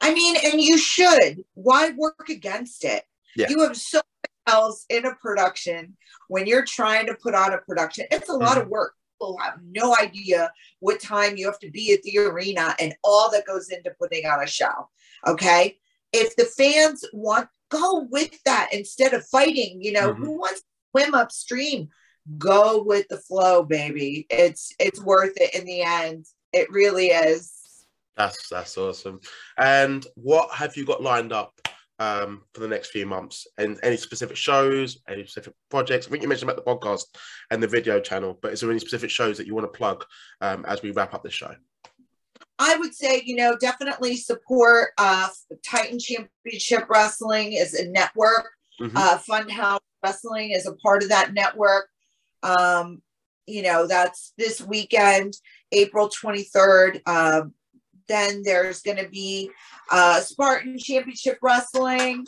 [0.00, 1.44] I mean, and you should.
[1.54, 3.04] Why work against it?
[3.36, 3.48] Yeah.
[3.50, 4.00] You have so
[4.46, 5.96] else in a production
[6.28, 8.06] when you're trying to put on a production.
[8.10, 8.42] It's a mm-hmm.
[8.42, 8.94] lot of work.
[9.18, 13.30] People have no idea what time you have to be at the arena and all
[13.30, 14.88] that goes into putting on a show.
[15.26, 15.78] Okay
[16.12, 19.78] if the fans want go with that instead of fighting.
[19.82, 20.24] You know, mm-hmm.
[20.24, 21.88] who wants to swim upstream?
[22.38, 24.26] Go with the flow, baby.
[24.30, 26.26] It's it's worth it in the end.
[26.52, 27.52] It really is.
[28.16, 29.20] That's that's awesome.
[29.58, 31.54] And what have you got lined up
[31.98, 33.46] um, for the next few months?
[33.58, 36.06] And any specific shows, any specific projects?
[36.06, 37.04] I think you mentioned about the podcast
[37.50, 40.04] and the video channel, but is there any specific shows that you want to plug
[40.40, 41.54] um, as we wrap up the show?
[42.58, 45.28] I would say, you know, definitely support uh,
[45.64, 48.50] Titan Championship Wrestling is a network.
[48.80, 48.96] Mm-hmm.
[48.96, 51.88] Uh, Funhouse Wrestling is a part of that network.
[52.42, 53.02] Um,
[53.46, 55.34] you know, that's this weekend,
[55.72, 57.06] April 23rd.
[57.06, 57.54] Um,
[58.08, 59.50] then there's going to be
[59.90, 62.24] uh, Spartan Championship Wrestling,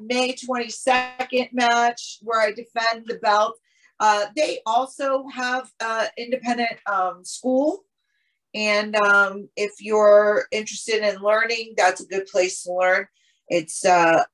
[0.00, 3.58] May 22nd match where I defend the belt.
[4.00, 7.84] Uh, they also have uh, independent um, school.
[8.54, 13.06] And um, if you're interested in learning, that's a good place to learn.
[13.48, 14.24] It's uh,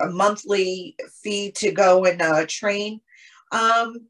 [0.00, 3.00] a monthly fee to go and uh, train.
[3.52, 4.06] Um,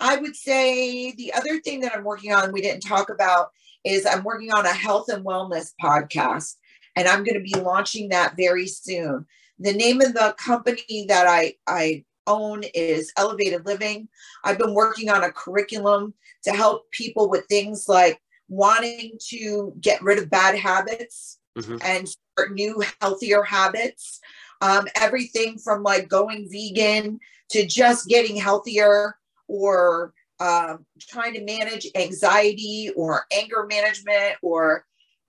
[0.00, 3.50] I would say the other thing that I'm working on, we didn't talk about,
[3.86, 6.56] is I'm working on a health and wellness podcast,
[6.96, 9.26] and I'm going to be launching that very soon.
[9.58, 14.08] The name of the company that I, I own is Elevated Living.
[14.44, 16.14] I've been working on a curriculum
[16.44, 21.78] to help people with things like wanting to get rid of bad habits mm-hmm.
[21.82, 24.20] and start new, healthier habits.
[24.60, 27.20] Um, everything from like going vegan
[27.50, 29.16] to just getting healthier
[29.48, 34.84] or um, trying to manage anxiety or anger management or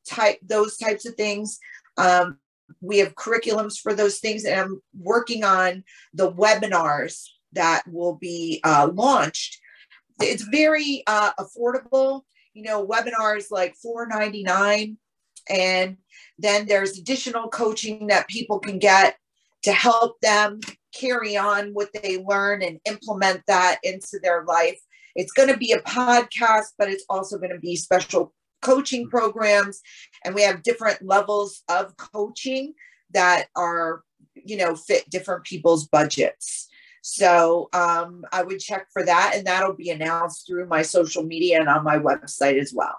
[0.08, 1.60] type those types of things.
[1.98, 2.40] Um,
[2.82, 5.84] we have curriculums for those things, and I'm working on
[6.14, 9.60] the webinars that will be uh, launched.
[10.22, 12.22] It's very uh, affordable.
[12.54, 14.98] You know, webinars like $4.99,
[15.50, 15.98] and
[16.40, 19.16] then there's additional coaching that people can get
[19.64, 20.60] to help them
[20.94, 24.80] carry on what they learn and implement that into their life.
[25.18, 29.82] It's going to be a podcast, but it's also going to be special coaching programs.
[30.24, 32.74] And we have different levels of coaching
[33.14, 34.04] that are,
[34.36, 36.70] you know, fit different people's budgets.
[37.02, 41.60] So um, I would check for that, and that'll be announced through my social media
[41.60, 42.98] and on my website as well.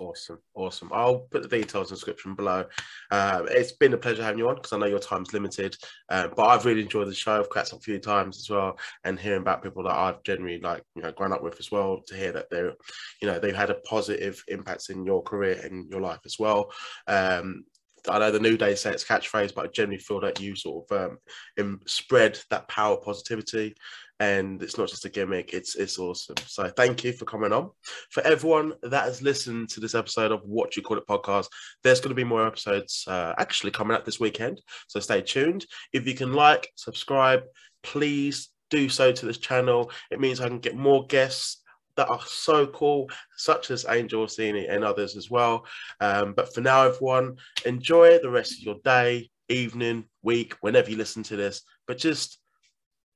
[0.00, 0.88] Awesome, awesome.
[0.94, 2.64] I'll put the details in the description below.
[3.10, 5.76] Uh, it's been a pleasure having you on because I know your time's limited,
[6.08, 7.38] uh, but I've really enjoyed the show.
[7.38, 10.58] I've cracked up a few times as well, and hearing about people that I've generally
[10.58, 12.00] like, you know, grown up with as well.
[12.06, 12.72] To hear that they're,
[13.20, 16.72] you know, they've had a positive impact in your career and your life as well.
[17.06, 17.64] Um,
[18.08, 20.90] I know the New Day say it's catchphrase, but I generally feel that you sort
[20.90, 21.18] of
[21.58, 23.74] um, spread that power positivity
[24.20, 27.70] and it's not just a gimmick it's it's awesome so thank you for coming on
[28.10, 31.48] for everyone that has listened to this episode of what you call it podcast
[31.82, 35.66] there's going to be more episodes uh, actually coming out this weekend so stay tuned
[35.92, 37.42] if you can like subscribe
[37.82, 41.56] please do so to this channel it means i can get more guests
[41.96, 45.66] that are so cool, such as Angel Orsini and others as well.
[46.00, 50.96] Um, but for now, everyone, enjoy the rest of your day, evening, week, whenever you
[50.96, 51.62] listen to this.
[51.86, 52.38] But just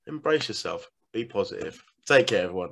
[0.07, 0.91] embrace yourself.
[1.13, 1.83] Be positive.
[2.07, 2.71] Take care, everyone.